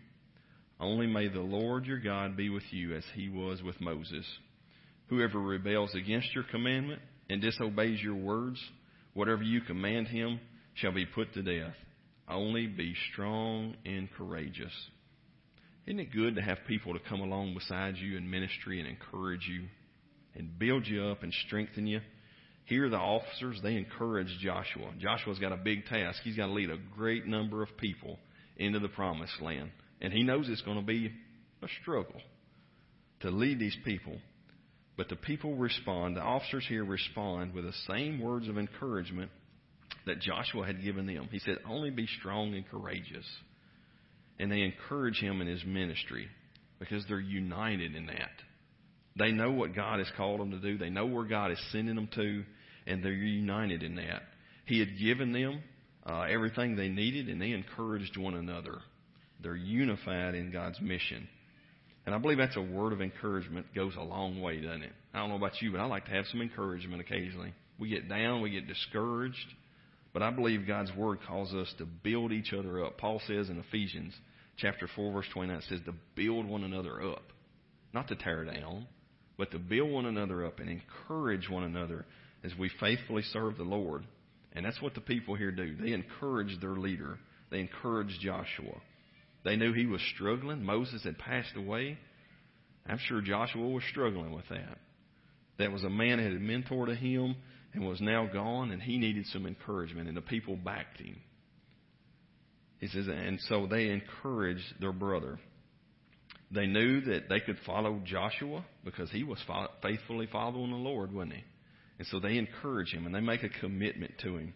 Only 0.80 1.06
may 1.06 1.28
the 1.28 1.42
Lord 1.42 1.86
your 1.86 2.00
God 2.00 2.38
be 2.38 2.50
with 2.50 2.64
you 2.72 2.96
as 2.96 3.04
he 3.14 3.28
was 3.28 3.62
with 3.62 3.80
Moses. 3.82 4.26
Whoever 5.10 5.40
rebels 5.40 5.94
against 5.94 6.34
your 6.34 6.46
commandment 6.50 7.02
and 7.30 7.42
disobeys 7.42 8.02
your 8.02 8.16
words, 8.16 8.60
whatever 9.14 9.44
you 9.44 9.62
command 9.62 10.08
him 10.08 10.40
shall 10.76 10.94
be 10.94 11.06
put 11.06 11.34
to 11.34 11.44
death. 11.44 11.76
Only 12.30 12.68
be 12.68 12.96
strong 13.12 13.76
and 13.86 14.10
courageous. 14.18 14.74
Isn't 15.86 16.00
it 16.00 16.12
good 16.12 16.36
to 16.36 16.42
have 16.42 16.58
people 16.68 16.94
to 16.94 17.00
come 17.00 17.20
along 17.20 17.54
beside 17.54 17.98
you 17.98 18.18
in 18.18 18.30
ministry 18.30 18.80
and 18.80 18.88
encourage 18.88 19.48
you 19.48 19.68
and 20.34 20.58
build 20.58 20.88
you 20.88 21.04
up 21.06 21.22
and 21.22 21.32
strengthen 21.46 21.86
you? 21.86 22.02
Here, 22.66 22.90
the 22.90 22.98
officers, 22.98 23.60
they 23.62 23.76
encourage 23.76 24.28
Joshua. 24.42 24.92
Joshua's 24.98 25.38
got 25.38 25.52
a 25.52 25.58
big 25.58 25.86
task. 25.86 26.22
He's 26.24 26.36
got 26.36 26.48
to 26.48 26.54
lead 26.54 26.72
a 26.72 26.80
great 26.96 27.28
number 27.28 27.62
of 27.62 27.78
people 27.78 28.18
into 28.58 28.80
the 28.80 28.88
promised 28.88 29.40
land. 29.40 29.70
And 30.02 30.12
he 30.12 30.24
knows 30.24 30.50
it's 30.50 30.64
going 30.64 30.80
to 30.80 30.86
be 30.86 31.12
a 31.62 31.68
struggle 31.82 32.20
to 33.22 33.30
lead 33.30 33.60
these 33.60 33.78
people. 33.86 34.18
But 34.98 35.10
the 35.10 35.16
people 35.16 35.56
respond, 35.56 36.18
the 36.18 36.22
officers 36.22 36.66
here 36.68 36.84
respond 36.84 37.54
with 37.54 37.66
the 37.66 37.74
same 37.88 38.20
words 38.20 38.48
of 38.48 38.58
encouragement 38.58 39.30
that 40.08 40.20
Joshua 40.20 40.66
had 40.66 40.84
given 40.84 41.06
them. 41.06 41.28
He 41.32 41.40
said, 41.40 41.58
Only 41.68 41.92
be 41.92 42.08
strong 42.20 42.56
and 42.56 42.68
courageous. 42.68 43.26
And 44.40 44.52
they 44.52 44.62
encourage 44.62 45.20
him 45.20 45.42
in 45.42 45.48
his 45.48 45.64
ministry 45.66 46.28
because 46.80 47.06
they're 47.08 47.20
united 47.20 47.96
in 47.96 48.08
that. 48.08 48.32
They 49.18 49.32
know 49.32 49.52
what 49.52 49.76
God 49.76 50.00
has 50.00 50.12
called 50.18 50.42
them 50.42 50.52
to 50.52 50.60
do, 50.60 50.78
they 50.78 50.90
know 50.90 51.06
where 51.06 51.26
God 51.26 51.52
is 51.52 51.60
sending 51.72 51.96
them 51.96 52.10
to, 52.16 52.44
and 52.86 53.04
they're 53.04 53.14
united 53.14 53.82
in 53.82 53.96
that. 53.96 54.24
He 54.66 54.80
had 54.80 55.00
given 55.00 55.32
them 55.32 55.62
uh, 56.06 56.22
everything 56.24 56.76
they 56.76 56.90
needed, 56.90 57.30
and 57.30 57.42
they 57.42 57.52
encouraged 57.52 58.18
one 58.18 58.36
another. 58.36 58.80
They're 59.42 59.56
unified 59.56 60.36
in 60.36 60.52
God's 60.52 60.80
mission. 60.82 61.28
And 62.06 62.14
I 62.14 62.18
believe 62.20 62.38
that's 62.38 62.56
a 62.56 62.62
word 62.62 62.94
of 62.94 63.02
encouragement 63.02 63.74
goes 63.74 63.94
a 63.98 64.04
long 64.04 64.42
way, 64.42 64.62
doesn't 64.62 64.84
it? 64.84 64.92
I 65.14 65.20
don't 65.20 65.30
know 65.30 65.38
about 65.38 65.62
you, 65.62 65.72
but 65.72 65.80
I 65.80 65.86
like 65.86 66.06
to 66.06 66.12
have 66.12 66.26
some 66.32 66.42
encouragement 66.42 67.02
occasionally. 67.02 67.54
We 67.80 67.90
get 67.90 68.08
down, 68.08 68.42
we 68.42 68.52
get 68.52 68.68
discouraged, 68.68 69.36
but 70.16 70.24
I 70.24 70.32
believe 70.32 70.66
God's 70.66 70.96
word 70.96 71.20
calls 71.28 71.54
us 71.54 71.68
to 71.78 71.86
build 71.86 72.32
each 72.32 72.54
other 72.54 72.86
up. 72.86 72.98
Paul 72.98 73.22
says 73.28 73.50
in 73.50 73.60
Ephesians 73.60 74.14
chapter 74.56 74.88
4 74.96 75.12
verse 75.12 75.26
29 75.34 75.58
it 75.58 75.64
says 75.68 75.82
to 75.88 75.94
build 76.16 76.48
one 76.48 76.64
another 76.64 77.02
up, 77.04 77.34
not 77.94 78.08
to 78.08 78.16
tear 78.16 78.46
down, 78.46 78.88
but 79.38 79.52
to 79.52 79.60
build 79.60 79.92
one 79.92 80.06
another 80.06 80.46
up 80.46 80.62
and 80.62 80.70
encourage 80.70 81.50
one 81.50 81.64
another 81.64 82.06
as 82.46 82.54
we 82.58 82.72
faithfully 82.80 83.24
serve 83.24 83.58
the 83.58 83.64
Lord. 83.64 84.06
And 84.54 84.66
that's 84.66 84.82
what 84.82 84.94
the 84.94 85.02
people 85.02 85.36
here 85.36 85.52
do. 85.52 85.76
They 85.76 85.92
encourage 85.92 86.62
their 86.62 86.78
leader. 86.78 87.20
They 87.52 87.60
encourage 87.60 88.18
Joshua. 88.22 88.80
They 89.44 89.58
knew 89.58 89.74
he 89.74 89.86
was 89.86 90.00
struggling. 90.16 90.64
Moses 90.64 91.04
had 91.04 91.18
passed 91.18 91.58
away. 91.58 91.98
I'm 92.88 93.00
sure 93.00 93.20
Joshua 93.20 93.68
was 93.68 93.84
struggling 93.92 94.32
with 94.32 94.48
that. 94.50 94.78
That 95.58 95.72
was 95.72 95.84
a 95.84 95.90
man 95.90 96.18
that 96.18 96.32
had 96.32 96.42
mentored 96.42 96.96
him 96.98 97.36
and 97.74 97.88
was 97.88 98.02
now 98.02 98.26
gone, 98.26 98.72
and 98.72 98.82
he 98.82 98.98
needed 98.98 99.26
some 99.28 99.46
encouragement, 99.46 100.08
and 100.08 100.18
the 100.18 100.22
people 100.22 100.56
backed 100.56 101.00
him. 101.00 101.18
He 102.80 102.88
says, 102.88 103.08
and 103.08 103.40
so 103.48 103.68
they 103.68 103.90
encouraged 103.90 104.80
their 104.80 104.92
brother. 104.92 105.40
They 106.52 106.68
knew 106.68 107.02
that 107.02 107.28
they 107.30 107.40
could 107.40 107.58
follow 107.66 108.02
Joshua 108.06 108.64
because 108.84 109.10
he 109.12 109.24
was 109.24 109.40
faithfully 109.82 110.28
following 110.32 110.72
the 110.72 110.78
Lord, 110.78 111.14
wasn't 111.14 111.34
he? 111.34 111.44
And 111.98 112.08
so 112.08 112.20
they 112.20 112.38
encourage 112.38 112.94
him 112.94 113.06
and 113.06 113.16
they 113.16 113.22
make 113.22 113.44
a 113.44 113.50
commitment 113.50 114.14
to 114.20 114.38
him. 114.38 114.54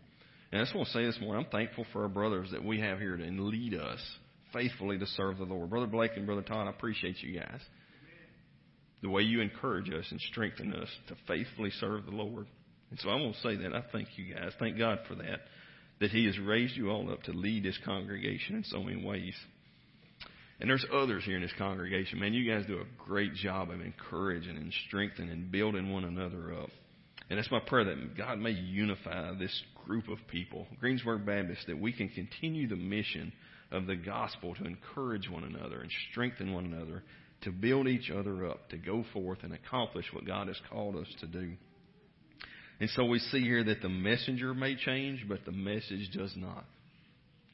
And 0.52 0.62
I 0.62 0.64
just 0.64 0.76
want 0.76 0.88
to 0.88 0.94
say 0.94 1.06
this 1.06 1.20
morning, 1.22 1.46
I'm 1.46 1.52
thankful 1.52 1.86
for 1.92 2.04
our 2.04 2.10
brothers 2.10 2.52
that 2.52 2.64
we 2.64 2.80
have 2.82 3.00
here 3.00 3.18
to 3.18 3.24
lead 3.24 3.74
us 3.74 4.00
faithfully 4.54 4.98
to 5.00 5.06
serve 5.06 5.38
the 5.38 5.46
Lord. 5.46 5.70
Brother 5.70 5.88
Blake 5.88 6.12
and 6.16 6.26
Brother 6.26 6.42
Todd, 6.42 6.68
I 6.68 6.70
appreciate 6.70 7.22
you 7.22 7.40
guys. 7.40 7.62
The 9.02 9.10
way 9.10 9.22
you 9.22 9.42
encourage 9.42 9.90
us 9.90 10.06
and 10.12 10.20
strengthen 10.32 10.74
us 10.74 10.90
to 11.08 11.16
faithfully 11.28 11.72
serve 11.80 12.06
the 12.06 12.12
Lord. 12.12 12.48
And 12.90 13.00
so 13.00 13.10
I 13.10 13.16
want 13.16 13.36
to 13.36 13.42
say 13.42 13.56
that. 13.56 13.74
I 13.74 13.84
thank 13.92 14.10
you 14.18 14.34
guys. 14.34 14.52
Thank 14.60 14.78
God 14.78 15.00
for 15.08 15.16
that. 15.16 15.42
That 16.02 16.12
He 16.12 16.26
has 16.26 16.38
raised 16.38 16.76
you 16.76 16.90
all 16.90 17.12
up 17.12 17.24
to 17.24 17.32
lead 17.32 17.64
this 17.64 17.80
congregation 17.86 18.56
in 18.56 18.64
so 18.64 18.84
many 18.84 19.04
ways. 19.06 19.36
And 20.60 20.70
there's 20.70 20.86
others 20.94 21.24
here 21.24 21.38
in 21.38 21.42
this 21.42 21.54
congregation. 21.58 22.20
Man, 22.20 22.34
you 22.34 22.50
guys 22.50 22.66
do 22.66 22.80
a 22.80 23.04
great 23.06 23.34
job 23.34 23.70
of 23.70 23.80
encouraging 23.80 24.58
and 24.58 24.74
strengthening 24.88 25.30
and 25.30 25.52
building 25.52 25.92
one 25.92 26.04
another 26.04 26.54
up. 26.54 26.70
And 27.30 27.38
that's 27.38 27.52
my 27.52 27.60
prayer 27.60 27.86
that 27.86 28.18
God 28.18 28.40
may 28.40 28.52
unify 28.52 29.34
this 29.36 29.64
group 29.86 30.10
of 30.10 30.18
people, 30.28 30.68
Greensburg 30.80 31.26
Baptist, 31.26 31.68
that 31.68 31.80
we 31.80 31.94
can 31.94 32.10
continue 32.10 32.68
the 32.68 32.76
mission 32.76 33.32
of 33.72 33.86
the 33.86 33.96
gospel 33.96 34.56
to 34.56 34.66
encourage 34.66 35.30
one 35.30 35.44
another 35.44 35.82
and 35.82 35.92
strengthen 36.12 36.54
one 36.54 36.66
another, 36.66 37.04
to 37.42 37.52
build 37.52 37.88
each 37.88 38.12
other 38.12 38.46
up, 38.46 38.70
to 38.70 38.78
go 38.78 39.06
forth 39.14 39.40
and 39.44 39.54
accomplish 39.54 40.06
what 40.12 40.26
God 40.26 40.48
has 40.48 40.60
called 40.70 40.96
us 40.96 41.08
to 41.22 41.28
do. 41.28 41.54
And 42.80 42.90
so 42.92 43.06
we 43.06 43.20
see 43.20 43.42
here 43.42 43.64
that 43.64 43.82
the 43.82 43.90
messenger 43.90 44.54
may 44.54 44.76
change, 44.76 45.26
but 45.28 45.46
the 45.46 45.52
message 45.52 46.12
does 46.14 46.34
not. 46.36 46.66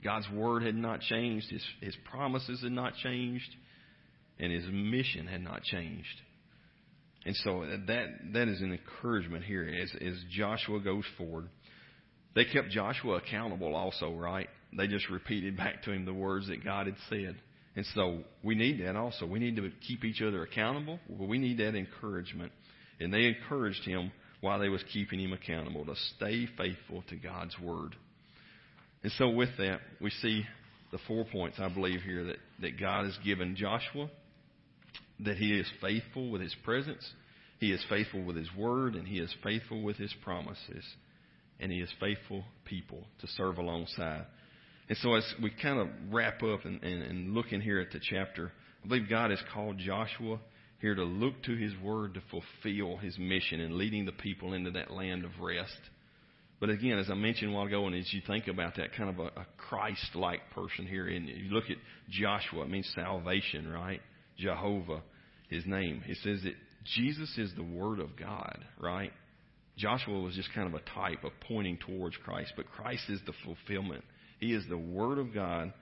God's 0.04 0.30
word 0.30 0.64
had 0.64 0.76
not 0.76 1.02
changed, 1.02 1.50
his, 1.50 1.64
his 1.82 1.96
promises 2.12 2.62
had 2.62 2.72
not 2.72 2.94
changed, 2.96 3.50
and 4.40 4.52
his 4.52 4.66
mission 4.72 5.26
had 5.26 5.42
not 5.42 5.64
changed. 5.64 6.22
And 7.26 7.36
so 7.38 7.66
that 7.88 8.08
that 8.34 8.48
is 8.48 8.62
an 8.62 8.72
encouragement 8.72 9.44
here 9.44 9.68
as 9.82 9.92
as 10.00 10.14
Joshua 10.32 10.80
goes 10.80 11.06
forward. 11.18 11.50
They 12.36 12.46
kept 12.46 12.70
Joshua 12.70 13.16
accountable 13.16 13.76
also, 13.76 14.14
right? 14.14 14.48
They 14.78 14.88
just 14.88 15.10
repeated 15.10 15.58
back 15.58 15.84
to 15.84 15.92
him 15.92 16.06
the 16.06 16.14
words 16.14 16.48
that 16.50 16.64
God 16.64 16.86
had 16.86 16.98
said. 17.10 17.36
And 17.76 17.86
so 17.94 18.20
we 18.44 18.56
need 18.56 18.82
that 18.86 18.96
also. 18.96 19.26
We 19.26 19.40
need 19.40 19.58
to 19.58 19.70
keep 19.86 20.06
each 20.06 20.22
other 20.22 20.44
accountable. 20.44 21.00
We 21.10 21.38
need 21.38 21.58
that 21.58 21.76
encouragement. 21.76 22.52
And 23.00 23.14
they 23.14 23.26
encouraged 23.26 23.84
him 23.84 24.12
while 24.42 24.60
they 24.60 24.70
was 24.70 24.84
keeping 24.94 25.20
him 25.20 25.34
accountable 25.34 25.86
to 25.86 25.96
stay 26.16 26.48
faithful 26.58 27.04
to 27.10 27.16
God's 27.16 27.58
word. 27.60 27.96
And 29.04 29.12
so 29.14 29.30
with 29.30 29.50
that, 29.58 29.82
we 30.00 30.10
see 30.10 30.46
the 30.92 31.00
four 31.08 31.26
points 31.26 31.58
I 31.60 31.68
believe 31.68 32.02
here 32.02 32.26
that, 32.26 32.38
that 32.62 32.80
God 32.80 33.06
has 33.06 33.18
given 33.26 33.56
Joshua, 33.56 34.10
that 35.20 35.38
he 35.38 35.58
is 35.58 35.68
faithful 35.82 36.30
with 36.32 36.42
his 36.42 36.56
presence, 36.64 37.06
he 37.60 37.72
is 37.72 37.84
faithful 37.90 38.24
with 38.24 38.36
his 38.36 38.50
word, 38.58 38.96
and 38.96 39.08
he 39.08 39.20
is 39.20 39.34
faithful 39.44 39.82
with 39.82 39.98
his 39.98 40.14
promises. 40.24 40.84
And 41.60 41.72
he 41.72 41.80
is 41.80 41.90
faithful 42.00 42.44
people 42.66 43.04
to 43.22 43.28
serve 43.28 43.58
alongside. 43.58 44.26
And 44.88 44.98
so 45.00 45.16
as 45.16 45.34
we 45.42 45.50
kind 45.50 45.80
of 45.80 45.88
wrap 46.12 46.44
up 46.44 46.66
and, 46.66 46.84
and, 46.84 47.02
and 47.04 47.64
here 47.64 47.80
at 47.80 47.92
the 47.92 48.00
chapter, 48.00 48.52
I 48.84 48.88
believe 48.88 49.10
God 49.10 49.32
has 49.32 49.40
called 49.54 49.78
Joshua 49.80 50.40
here 50.80 50.94
to 50.94 51.04
look 51.04 51.42
to 51.44 51.56
his 51.56 51.74
word 51.82 52.14
to 52.14 52.22
fulfill 52.30 52.98
his 52.98 53.18
mission 53.18 53.62
and 53.62 53.76
leading 53.76 54.06
the 54.06 54.12
people 54.12 54.54
into 54.54 54.72
that 54.72 54.92
land 54.92 55.26
of 55.26 55.32
rest. 55.40 55.80
But 56.60 56.70
again, 56.70 57.00
as 57.00 57.10
I 57.10 57.16
mentioned 57.16 57.52
a 57.52 57.56
while 57.56 57.66
ago, 57.66 57.88
and 57.88 57.96
as 57.96 58.14
you 58.14 58.22
think 58.26 58.48
about 58.48 58.76
that 58.78 58.94
kind 58.96 59.10
of 59.10 59.20
a, 59.20 59.28
a 59.40 59.46
Christ-like 59.58 60.52
person 60.52 60.86
here, 60.86 61.08
and 61.08 61.28
you 61.28 61.50
look 61.52 61.70
at 61.70 61.78
Joshua, 62.10 62.64
it 62.64 62.70
means 62.70 62.90
salvation, 62.96 63.68
right? 63.68 64.02
Jehovah, 64.38 65.02
his 65.50 65.66
name. 65.66 66.04
It 66.08 66.18
says 66.24 66.44
that 66.44 66.54
Jesus 66.96 67.38
is 67.38 67.52
the 67.56 67.64
Word 67.64 68.00
of 68.00 68.16
God, 68.16 68.64
right? 68.80 69.12
Joshua 69.78 70.20
was 70.20 70.36
just 70.36 70.54
kind 70.54 70.68
of 70.68 70.74
a 70.74 70.84
type 70.94 71.24
of 71.24 71.32
pointing 71.48 71.78
towards 71.78 72.16
Christ, 72.18 72.54
but 72.56 72.72
Christ 72.72 73.04
is 73.10 73.20
the 73.26 73.34
fulfillment. 73.44 74.04
He 74.40 74.54
is 74.54 74.64
the 74.68 74.78
Word 74.78 75.18
of 75.18 75.34
God 75.34 75.74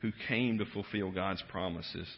who 0.00 0.10
came 0.28 0.58
to 0.58 0.64
fulfill 0.66 1.12
God's 1.12 1.42
promises, 1.48 2.08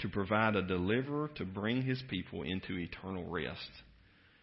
to 0.00 0.08
provide 0.08 0.56
a 0.56 0.62
deliverer 0.62 1.30
to 1.36 1.44
bring 1.44 1.82
his 1.82 2.02
people 2.08 2.42
into 2.42 2.78
eternal 2.78 3.24
rest. 3.24 3.70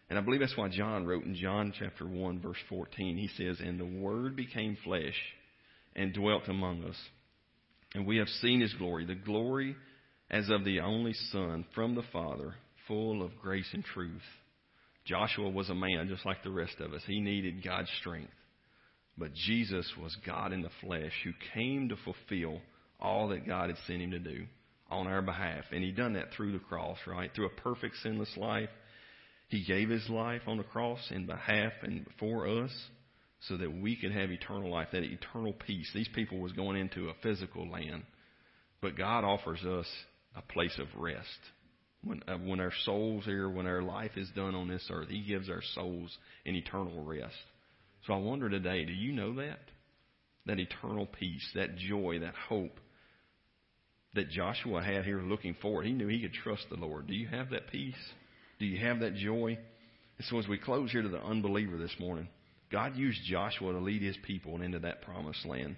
And 0.08 0.18
I 0.18 0.22
believe 0.22 0.40
that's 0.40 0.56
why 0.56 0.68
John 0.68 1.06
wrote 1.06 1.24
in 1.24 1.34
John 1.34 1.72
chapter 1.78 2.06
1, 2.06 2.40
verse 2.40 2.58
14, 2.68 3.16
he 3.16 3.28
says, 3.36 3.58
And 3.60 3.78
the 3.78 3.84
Word 3.84 4.36
became 4.36 4.76
flesh 4.84 5.16
and 5.94 6.12
dwelt 6.12 6.48
among 6.48 6.84
us. 6.84 6.96
And 7.94 8.06
we 8.06 8.18
have 8.18 8.28
seen 8.28 8.60
his 8.60 8.74
glory, 8.74 9.04
the 9.04 9.14
glory 9.14 9.76
as 10.30 10.48
of 10.50 10.64
the 10.64 10.80
only 10.80 11.12
Son 11.32 11.64
from 11.74 11.94
the 11.94 12.04
Father, 12.12 12.54
full 12.86 13.22
of 13.22 13.36
grace 13.40 13.68
and 13.72 13.84
truth. 13.84 14.22
Joshua 15.04 15.48
was 15.48 15.70
a 15.70 15.74
man 15.74 16.08
just 16.08 16.26
like 16.26 16.42
the 16.42 16.50
rest 16.50 16.74
of 16.80 16.92
us. 16.92 17.02
He 17.06 17.20
needed 17.20 17.64
God's 17.64 17.90
strength. 18.00 18.32
But 19.18 19.34
Jesus 19.34 19.90
was 20.00 20.16
God 20.26 20.52
in 20.52 20.62
the 20.62 20.70
flesh 20.82 21.12
who 21.24 21.32
came 21.54 21.88
to 21.88 21.96
fulfill 21.96 22.60
all 23.00 23.28
that 23.28 23.46
God 23.46 23.70
had 23.70 23.78
sent 23.86 24.02
him 24.02 24.10
to 24.10 24.18
do 24.18 24.46
on 24.90 25.06
our 25.06 25.22
behalf. 25.22 25.64
And 25.72 25.82
he 25.82 25.90
done 25.90 26.14
that 26.14 26.32
through 26.36 26.52
the 26.52 26.58
cross, 26.58 26.98
right? 27.06 27.30
Through 27.34 27.46
a 27.46 27.60
perfect 27.60 27.96
sinless 28.02 28.36
life. 28.36 28.68
He 29.48 29.64
gave 29.64 29.88
his 29.88 30.08
life 30.08 30.42
on 30.46 30.58
the 30.58 30.64
cross 30.64 31.00
in 31.10 31.26
behalf 31.26 31.72
and 31.82 32.06
for 32.18 32.46
us 32.46 32.70
so 33.48 33.56
that 33.56 33.72
we 33.72 33.96
could 33.96 34.12
have 34.12 34.30
eternal 34.30 34.70
life, 34.70 34.88
that 34.92 35.02
eternal 35.02 35.52
peace. 35.52 35.90
These 35.94 36.08
people 36.14 36.38
was 36.38 36.52
going 36.52 36.76
into 36.76 37.08
a 37.08 37.14
physical 37.22 37.68
land. 37.68 38.02
But 38.80 38.96
God 38.96 39.24
offers 39.24 39.62
us 39.64 39.86
a 40.34 40.42
place 40.42 40.78
of 40.78 40.88
rest. 41.00 41.26
When, 42.02 42.22
uh, 42.28 42.36
when 42.36 42.60
our 42.60 42.72
souls 42.84 43.24
here, 43.24 43.48
when 43.48 43.66
our 43.66 43.82
life 43.82 44.12
is 44.16 44.28
done 44.34 44.54
on 44.54 44.68
this 44.68 44.86
earth, 44.90 45.08
He 45.08 45.22
gives 45.22 45.48
our 45.48 45.62
souls 45.74 46.16
an 46.44 46.54
eternal 46.54 47.02
rest. 47.02 47.34
So 48.06 48.14
I 48.14 48.18
wonder 48.18 48.48
today, 48.48 48.84
do 48.84 48.92
you 48.92 49.12
know 49.12 49.34
that? 49.36 49.60
That 50.46 50.60
eternal 50.60 51.06
peace, 51.06 51.46
that 51.54 51.76
joy, 51.76 52.20
that 52.20 52.34
hope 52.48 52.78
that 54.14 54.30
Joshua 54.30 54.82
had 54.82 55.04
here 55.04 55.20
looking 55.20 55.54
forward. 55.60 55.86
He 55.86 55.92
knew 55.92 56.06
he 56.06 56.22
could 56.22 56.32
trust 56.32 56.66
the 56.70 56.76
Lord. 56.76 57.08
Do 57.08 57.14
you 57.14 57.26
have 57.26 57.50
that 57.50 57.68
peace? 57.70 57.94
Do 58.58 58.66
you 58.66 58.78
have 58.86 59.00
that 59.00 59.14
joy? 59.14 59.58
And 60.18 60.26
so 60.28 60.38
as 60.38 60.46
we 60.46 60.56
close 60.56 60.90
here 60.92 61.02
to 61.02 61.08
the 61.08 61.22
unbeliever 61.22 61.76
this 61.76 61.94
morning, 61.98 62.28
God 62.70 62.96
used 62.96 63.20
Joshua 63.24 63.72
to 63.72 63.78
lead 63.78 64.02
his 64.02 64.16
people 64.24 64.62
into 64.62 64.78
that 64.80 65.02
promised 65.02 65.44
land. 65.44 65.76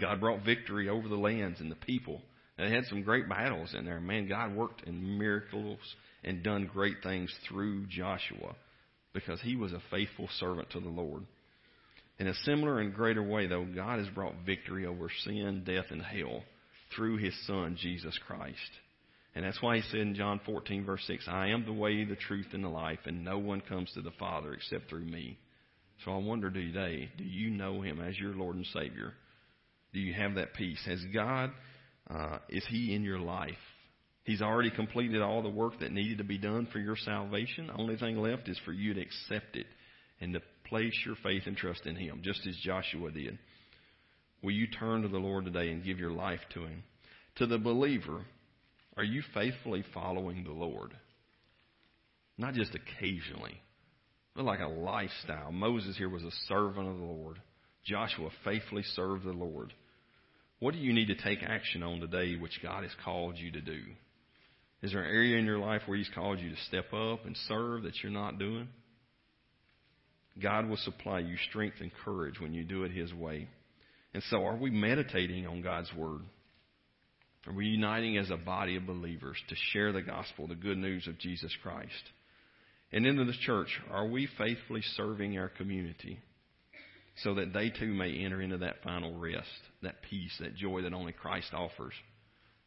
God 0.00 0.20
brought 0.20 0.44
victory 0.44 0.88
over 0.88 1.08
the 1.08 1.16
lands 1.16 1.60
and 1.60 1.70
the 1.70 1.76
people. 1.76 2.20
They 2.58 2.70
had 2.70 2.84
some 2.86 3.02
great 3.02 3.28
battles 3.28 3.74
in 3.76 3.84
there. 3.84 4.00
Man, 4.00 4.28
God 4.28 4.54
worked 4.54 4.82
in 4.86 5.18
miracles 5.18 5.78
and 6.22 6.42
done 6.42 6.70
great 6.72 6.96
things 7.02 7.32
through 7.48 7.86
Joshua 7.86 8.54
because 9.12 9.40
he 9.40 9.56
was 9.56 9.72
a 9.72 9.82
faithful 9.90 10.28
servant 10.38 10.70
to 10.70 10.80
the 10.80 10.88
Lord. 10.88 11.24
In 12.18 12.28
a 12.28 12.34
similar 12.44 12.80
and 12.80 12.94
greater 12.94 13.22
way, 13.22 13.46
though, 13.46 13.64
God 13.64 13.98
has 13.98 14.08
brought 14.08 14.34
victory 14.46 14.86
over 14.86 15.10
sin, 15.24 15.64
death, 15.66 15.86
and 15.90 16.02
hell 16.02 16.42
through 16.94 17.16
his 17.16 17.34
Son, 17.46 17.76
Jesus 17.80 18.18
Christ. 18.26 18.58
And 19.34 19.44
that's 19.44 19.62
why 19.62 19.76
he 19.76 19.82
said 19.90 20.00
in 20.00 20.14
John 20.14 20.40
14, 20.44 20.84
verse 20.84 21.02
6, 21.06 21.26
I 21.26 21.48
am 21.48 21.64
the 21.64 21.72
way, 21.72 22.04
the 22.04 22.16
truth, 22.16 22.48
and 22.52 22.62
the 22.62 22.68
life, 22.68 22.98
and 23.06 23.24
no 23.24 23.38
one 23.38 23.62
comes 23.62 23.90
to 23.94 24.02
the 24.02 24.10
Father 24.18 24.52
except 24.52 24.90
through 24.90 25.04
me. 25.04 25.38
So 26.04 26.12
I 26.12 26.18
wonder 26.18 26.50
today, 26.50 27.08
do 27.16 27.24
you 27.24 27.50
know 27.50 27.80
him 27.80 28.00
as 28.00 28.18
your 28.18 28.34
Lord 28.34 28.56
and 28.56 28.66
Savior? 28.66 29.14
Do 29.94 30.00
you 30.00 30.12
have 30.14 30.34
that 30.34 30.54
peace? 30.54 30.80
Has 30.86 31.00
God, 31.14 31.50
uh, 32.10 32.38
is 32.48 32.64
he 32.68 32.94
in 32.94 33.02
your 33.02 33.20
life? 33.20 33.52
He's 34.24 34.42
already 34.42 34.70
completed 34.70 35.20
all 35.20 35.42
the 35.42 35.48
work 35.48 35.80
that 35.80 35.92
needed 35.92 36.18
to 36.18 36.24
be 36.24 36.38
done 36.38 36.68
for 36.72 36.78
your 36.78 36.96
salvation. 36.96 37.66
The 37.66 37.74
only 37.74 37.96
thing 37.96 38.16
left 38.16 38.48
is 38.48 38.58
for 38.64 38.72
you 38.72 38.94
to 38.94 39.00
accept 39.00 39.56
it 39.56 39.66
and 40.20 40.34
to 40.34 40.42
place 40.68 40.94
your 41.04 41.16
faith 41.22 41.42
and 41.46 41.56
trust 41.56 41.86
in 41.86 41.96
him, 41.96 42.20
just 42.22 42.46
as 42.46 42.56
Joshua 42.62 43.10
did. 43.10 43.38
Will 44.42 44.52
you 44.52 44.68
turn 44.68 45.02
to 45.02 45.08
the 45.08 45.18
Lord 45.18 45.44
today 45.44 45.70
and 45.70 45.84
give 45.84 45.98
your 45.98 46.12
life 46.12 46.40
to 46.54 46.60
him? 46.60 46.84
To 47.36 47.46
the 47.46 47.58
believer, 47.58 48.24
are 48.96 49.04
you 49.04 49.22
faithfully 49.34 49.84
following 49.92 50.44
the 50.44 50.52
Lord? 50.52 50.92
Not 52.38 52.54
just 52.54 52.74
occasionally, 52.74 53.60
but 54.36 54.44
like 54.44 54.60
a 54.60 54.68
lifestyle. 54.68 55.50
Moses 55.50 55.96
here 55.96 56.08
was 56.08 56.22
a 56.22 56.30
servant 56.48 56.88
of 56.88 56.96
the 56.96 57.04
Lord. 57.04 57.40
Joshua 57.84 58.30
faithfully 58.44 58.84
served 58.94 59.24
the 59.24 59.32
Lord. 59.32 59.72
What 60.60 60.74
do 60.74 60.80
you 60.80 60.92
need 60.92 61.08
to 61.08 61.16
take 61.16 61.42
action 61.42 61.82
on 61.82 62.00
today 62.00 62.36
which 62.36 62.62
God 62.62 62.84
has 62.84 62.92
called 63.04 63.36
you 63.36 63.50
to 63.52 63.60
do? 63.60 63.80
Is 64.82 64.92
there 64.92 65.02
an 65.02 65.14
area 65.14 65.38
in 65.38 65.44
your 65.44 65.58
life 65.58 65.82
where 65.86 65.96
He's 65.96 66.10
called 66.14 66.40
you 66.40 66.50
to 66.50 66.62
step 66.68 66.92
up 66.92 67.24
and 67.24 67.36
serve 67.48 67.84
that 67.84 68.02
you're 68.02 68.12
not 68.12 68.38
doing? 68.38 68.68
God 70.42 70.68
will 70.68 70.78
supply 70.78 71.20
you 71.20 71.36
strength 71.48 71.76
and 71.80 71.90
courage 72.04 72.40
when 72.40 72.52
you 72.52 72.64
do 72.64 72.84
it 72.84 72.90
His 72.90 73.12
way. 73.14 73.48
And 74.14 74.22
so, 74.30 74.44
are 74.44 74.56
we 74.56 74.70
meditating 74.70 75.46
on 75.46 75.62
God's 75.62 75.92
Word? 75.94 76.22
Are 77.46 77.52
we 77.52 77.66
uniting 77.66 78.18
as 78.18 78.30
a 78.30 78.36
body 78.36 78.76
of 78.76 78.86
believers 78.86 79.36
to 79.48 79.56
share 79.72 79.92
the 79.92 80.02
gospel, 80.02 80.46
the 80.46 80.54
good 80.54 80.78
news 80.78 81.06
of 81.06 81.18
Jesus 81.18 81.54
Christ? 81.62 81.90
And 82.92 83.06
into 83.06 83.24
the 83.24 83.32
church, 83.46 83.68
are 83.90 84.06
we 84.06 84.28
faithfully 84.38 84.82
serving 84.96 85.38
our 85.38 85.48
community 85.48 86.18
so 87.22 87.34
that 87.34 87.52
they 87.52 87.70
too 87.70 87.92
may 87.92 88.24
enter 88.24 88.40
into 88.40 88.58
that 88.58 88.82
final 88.84 89.18
rest, 89.18 89.48
that 89.82 90.02
peace, 90.08 90.34
that 90.40 90.56
joy 90.56 90.82
that 90.82 90.92
only 90.92 91.12
Christ 91.12 91.52
offers? 91.52 91.94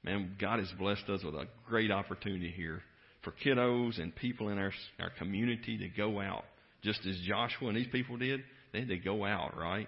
Man, 0.06 0.36
God 0.40 0.60
has 0.60 0.72
blessed 0.78 1.10
us 1.10 1.24
with 1.24 1.34
a 1.34 1.48
great 1.68 1.90
opportunity 1.90 2.54
here 2.56 2.82
for 3.24 3.34
kiddos 3.44 4.00
and 4.00 4.16
people 4.16 4.50
in 4.50 4.60
our, 4.60 4.72
our 5.00 5.10
community 5.18 5.80
to 5.80 5.88
go 5.88 6.22
out, 6.22 6.46
just 6.84 7.00
as 7.10 7.18
Joshua 7.28 7.70
and 7.70 7.78
these 7.78 7.88
people 7.92 8.16
did. 8.16 8.42
They 8.72 8.82
had 8.82 8.90
to 8.90 8.98
go 8.98 9.26
out, 9.26 9.58
right? 9.58 9.88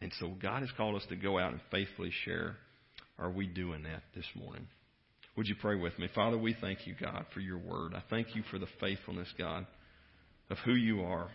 And 0.00 0.10
so 0.18 0.32
God 0.40 0.62
has 0.62 0.70
called 0.74 0.96
us 0.96 1.06
to 1.10 1.16
go 1.16 1.38
out 1.38 1.52
and 1.52 1.60
faithfully 1.70 2.10
share 2.24 2.56
are 3.18 3.30
we 3.30 3.46
doing 3.46 3.82
that 3.82 4.02
this 4.14 4.24
morning? 4.34 4.66
Would 5.36 5.46
you 5.46 5.54
pray 5.60 5.74
with 5.74 5.98
me? 5.98 6.08
Father, 6.14 6.38
we 6.38 6.56
thank 6.58 6.86
you, 6.86 6.94
God, 6.98 7.26
for 7.34 7.40
your 7.40 7.58
word. 7.58 7.92
I 7.94 8.02
thank 8.08 8.34
you 8.34 8.42
for 8.50 8.58
the 8.58 8.68
faithfulness, 8.80 9.28
God, 9.36 9.66
of 10.48 10.56
who 10.64 10.72
you 10.72 11.02
are. 11.02 11.28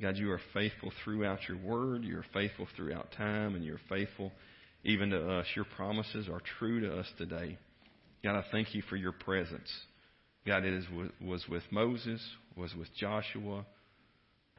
God, 0.00 0.16
you 0.16 0.30
are 0.30 0.40
faithful 0.54 0.92
throughout 1.02 1.40
your 1.48 1.58
word. 1.58 2.04
You're 2.04 2.24
faithful 2.32 2.68
throughout 2.76 3.08
time, 3.16 3.56
and 3.56 3.64
you're 3.64 3.80
faithful 3.88 4.30
even 4.88 5.10
to 5.10 5.38
us. 5.38 5.46
Your 5.54 5.66
promises 5.76 6.28
are 6.28 6.40
true 6.58 6.80
to 6.80 6.98
us 6.98 7.06
today. 7.18 7.58
God, 8.24 8.36
I 8.36 8.44
thank 8.50 8.74
you 8.74 8.82
for 8.88 8.96
your 8.96 9.12
presence. 9.12 9.70
God, 10.46 10.64
it 10.64 10.72
is, 10.72 10.84
was 11.20 11.44
with 11.48 11.62
Moses, 11.70 12.20
was 12.56 12.74
with 12.74 12.88
Joshua, 12.98 13.66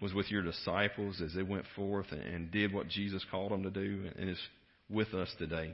was 0.01 0.13
with 0.13 0.29
your 0.29 0.43
disciples 0.43 1.19
as 1.19 1.33
they 1.33 1.41
went 1.41 1.65
forth 1.75 2.05
and 2.11 2.51
did 2.51 2.73
what 2.73 2.87
Jesus 2.87 3.25
called 3.31 3.51
them 3.51 3.63
to 3.63 3.71
do, 3.71 4.05
and 4.17 4.29
is 4.29 4.37
with 4.87 5.13
us 5.13 5.29
today 5.39 5.73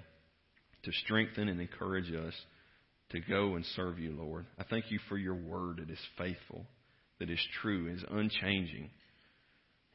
to 0.83 0.91
strengthen 1.03 1.49
and 1.49 1.59
encourage 1.59 2.11
us 2.13 2.33
to 3.09 3.19
go 3.19 3.55
and 3.55 3.65
serve 3.75 3.99
you, 3.99 4.15
Lord. 4.17 4.45
I 4.57 4.63
thank 4.63 4.85
you 4.89 4.99
for 5.09 5.17
your 5.17 5.35
word 5.35 5.77
that 5.77 5.91
is 5.91 5.99
faithful, 6.17 6.65
that 7.19 7.29
is 7.29 7.39
true, 7.61 7.93
is 7.93 8.03
unchanging. 8.09 8.89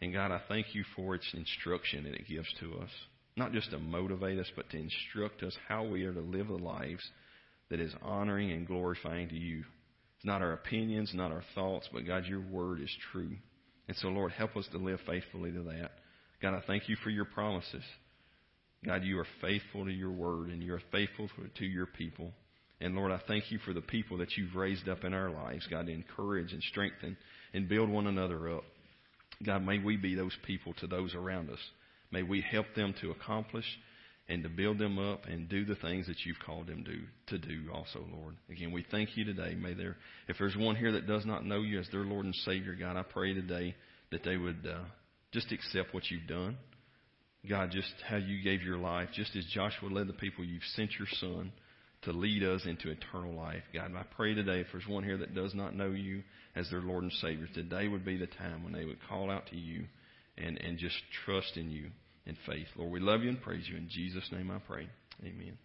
And 0.03 0.13
God, 0.13 0.31
I 0.31 0.41
thank 0.49 0.75
you 0.75 0.85
for 0.95 1.15
its 1.15 1.29
instruction 1.33 2.05
that 2.05 2.15
it 2.15 2.29
gives 2.29 2.49
to 2.61 2.79
us. 2.83 2.91
Not 3.41 3.53
just 3.53 3.71
to 3.71 3.79
motivate 3.79 4.39
us, 4.39 4.53
but 4.55 4.69
to 4.69 4.77
instruct 4.77 5.43
us 5.43 5.57
how 5.67 5.83
we 5.83 6.05
are 6.05 6.13
to 6.13 6.21
live 6.21 6.49
the 6.49 6.57
lives 6.57 7.03
that 7.71 7.81
is 7.81 7.95
honoring 8.03 8.51
and 8.51 8.67
glorifying 8.67 9.31
to 9.31 9.35
you. 9.35 9.61
It's 10.17 10.27
not 10.27 10.43
our 10.43 10.53
opinions, 10.53 11.13
not 11.15 11.33
our 11.33 11.43
thoughts, 11.55 11.89
but 11.91 12.07
God, 12.07 12.27
your 12.27 12.43
word 12.43 12.83
is 12.83 12.95
true. 13.11 13.31
And 13.89 13.97
so, 13.97 14.09
Lord, 14.09 14.33
help 14.33 14.59
us 14.59 14.69
to 14.73 14.77
live 14.77 15.01
faithfully 15.07 15.53
to 15.53 15.63
that. 15.63 15.93
God, 16.43 16.53
I 16.53 16.61
thank 16.67 16.91
you 16.91 16.97
for 17.03 17.09
your 17.09 17.25
promises. 17.25 17.83
God, 18.85 19.05
you 19.05 19.19
are 19.19 19.27
faithful 19.41 19.87
to 19.87 19.91
your 19.91 20.13
word 20.13 20.51
and 20.51 20.63
you 20.63 20.75
are 20.75 20.83
faithful 20.93 21.31
to 21.57 21.65
your 21.65 21.87
people. 21.87 22.33
And 22.79 22.95
Lord, 22.95 23.11
I 23.11 23.23
thank 23.27 23.51
you 23.51 23.59
for 23.65 23.73
the 23.73 23.81
people 23.81 24.19
that 24.19 24.37
you've 24.37 24.55
raised 24.55 24.87
up 24.87 25.03
in 25.03 25.15
our 25.15 25.31
lives, 25.31 25.67
God, 25.71 25.87
to 25.87 25.93
encourage 25.93 26.53
and 26.53 26.63
strengthen 26.65 27.17
and 27.55 27.71
build 27.71 27.89
one 27.89 28.07
another 28.07 28.51
up. 28.51 28.65
God, 29.43 29.65
may 29.65 29.79
we 29.79 29.97
be 29.97 30.15
those 30.15 30.37
people 30.47 30.75
to 30.81 30.87
those 30.87 31.15
around 31.15 31.49
us. 31.49 31.59
May 32.11 32.23
we 32.23 32.41
help 32.41 32.67
them 32.75 32.95
to 33.01 33.11
accomplish 33.11 33.65
and 34.29 34.43
to 34.43 34.49
build 34.49 34.79
them 34.79 34.99
up 34.99 35.27
and 35.27 35.49
do 35.49 35.65
the 35.65 35.75
things 35.77 36.07
that 36.07 36.25
you've 36.25 36.39
called 36.45 36.69
them 36.69 36.85
to, 36.85 37.37
to 37.37 37.47
do 37.47 37.71
also, 37.73 38.05
Lord. 38.13 38.37
Again, 38.49 38.73
we 38.73 38.85
thank 38.91 39.17
you 39.17 39.25
today. 39.25 39.55
May 39.55 39.75
there, 39.75 39.97
if 40.29 40.37
there's 40.39 40.57
one 40.57 40.77
here 40.77 40.93
that 40.93 41.07
does 41.07 41.27
not 41.27 41.45
know 41.45 41.63
you 41.63 41.81
as 41.81 41.89
their 41.91 42.05
Lord 42.05 42.27
and 42.27 42.35
Savior, 42.35 42.77
God, 42.79 42.97
I 42.97 43.03
pray 43.03 43.35
today 43.35 43.75
that 44.13 44.23
they 44.25 44.37
would 44.37 44.67
uh, 44.67 44.85
just 45.33 45.51
accept 45.53 45.95
what 45.95 46.11
you've 46.11 46.29
done 46.29 46.57
God, 47.49 47.71
just 47.71 47.93
how 48.07 48.17
you 48.17 48.43
gave 48.43 48.63
your 48.63 48.77
life, 48.77 49.09
just 49.15 49.35
as 49.35 49.45
Joshua 49.47 49.89
led 49.89 50.09
the 50.09 50.13
people, 50.13 50.45
you've 50.45 50.63
sent 50.75 50.91
your 50.99 51.09
son 51.21 51.53
to 52.03 52.13
lead 52.13 52.43
us 52.43 52.63
into 52.67 52.91
eternal 52.91 53.35
life. 53.35 53.63
God, 53.73 53.93
I 53.97 54.05
pray 54.15 54.35
today 54.35 54.61
if 54.61 54.67
there's 54.73 54.87
one 54.87 55.05
here 55.05 55.19
that 55.19 55.35
does 55.35 55.55
not 55.55 55.75
know 55.75 55.91
you 55.91 56.23
as 56.55 56.69
their 56.71 56.81
Lord 56.81 57.03
and 57.03 57.13
Savior, 57.13 57.47
today 57.55 57.89
would 57.89 58.05
be 58.05 58.17
the 58.17 58.27
time 58.27 58.63
when 58.63 58.73
they 58.73 58.85
would 58.85 58.99
call 59.09 59.31
out 59.31 59.47
to 59.49 59.57
you 59.57 59.85
and, 60.37 60.59
and 60.59 60.79
just 60.79 60.97
trust 61.25 61.57
in 61.57 61.71
you 61.71 61.91
in 62.27 62.37
faith. 62.47 62.67
Lord, 62.77 62.93
we 62.93 63.01
love 63.01 63.23
you 63.23 63.29
and 63.29 63.41
praise 63.41 63.65
you. 63.69 63.77
In 63.77 63.89
Jesus' 63.89 64.31
name 64.33 64.51
I 64.51 64.59
pray. 64.59 64.89
Amen. 65.25 65.59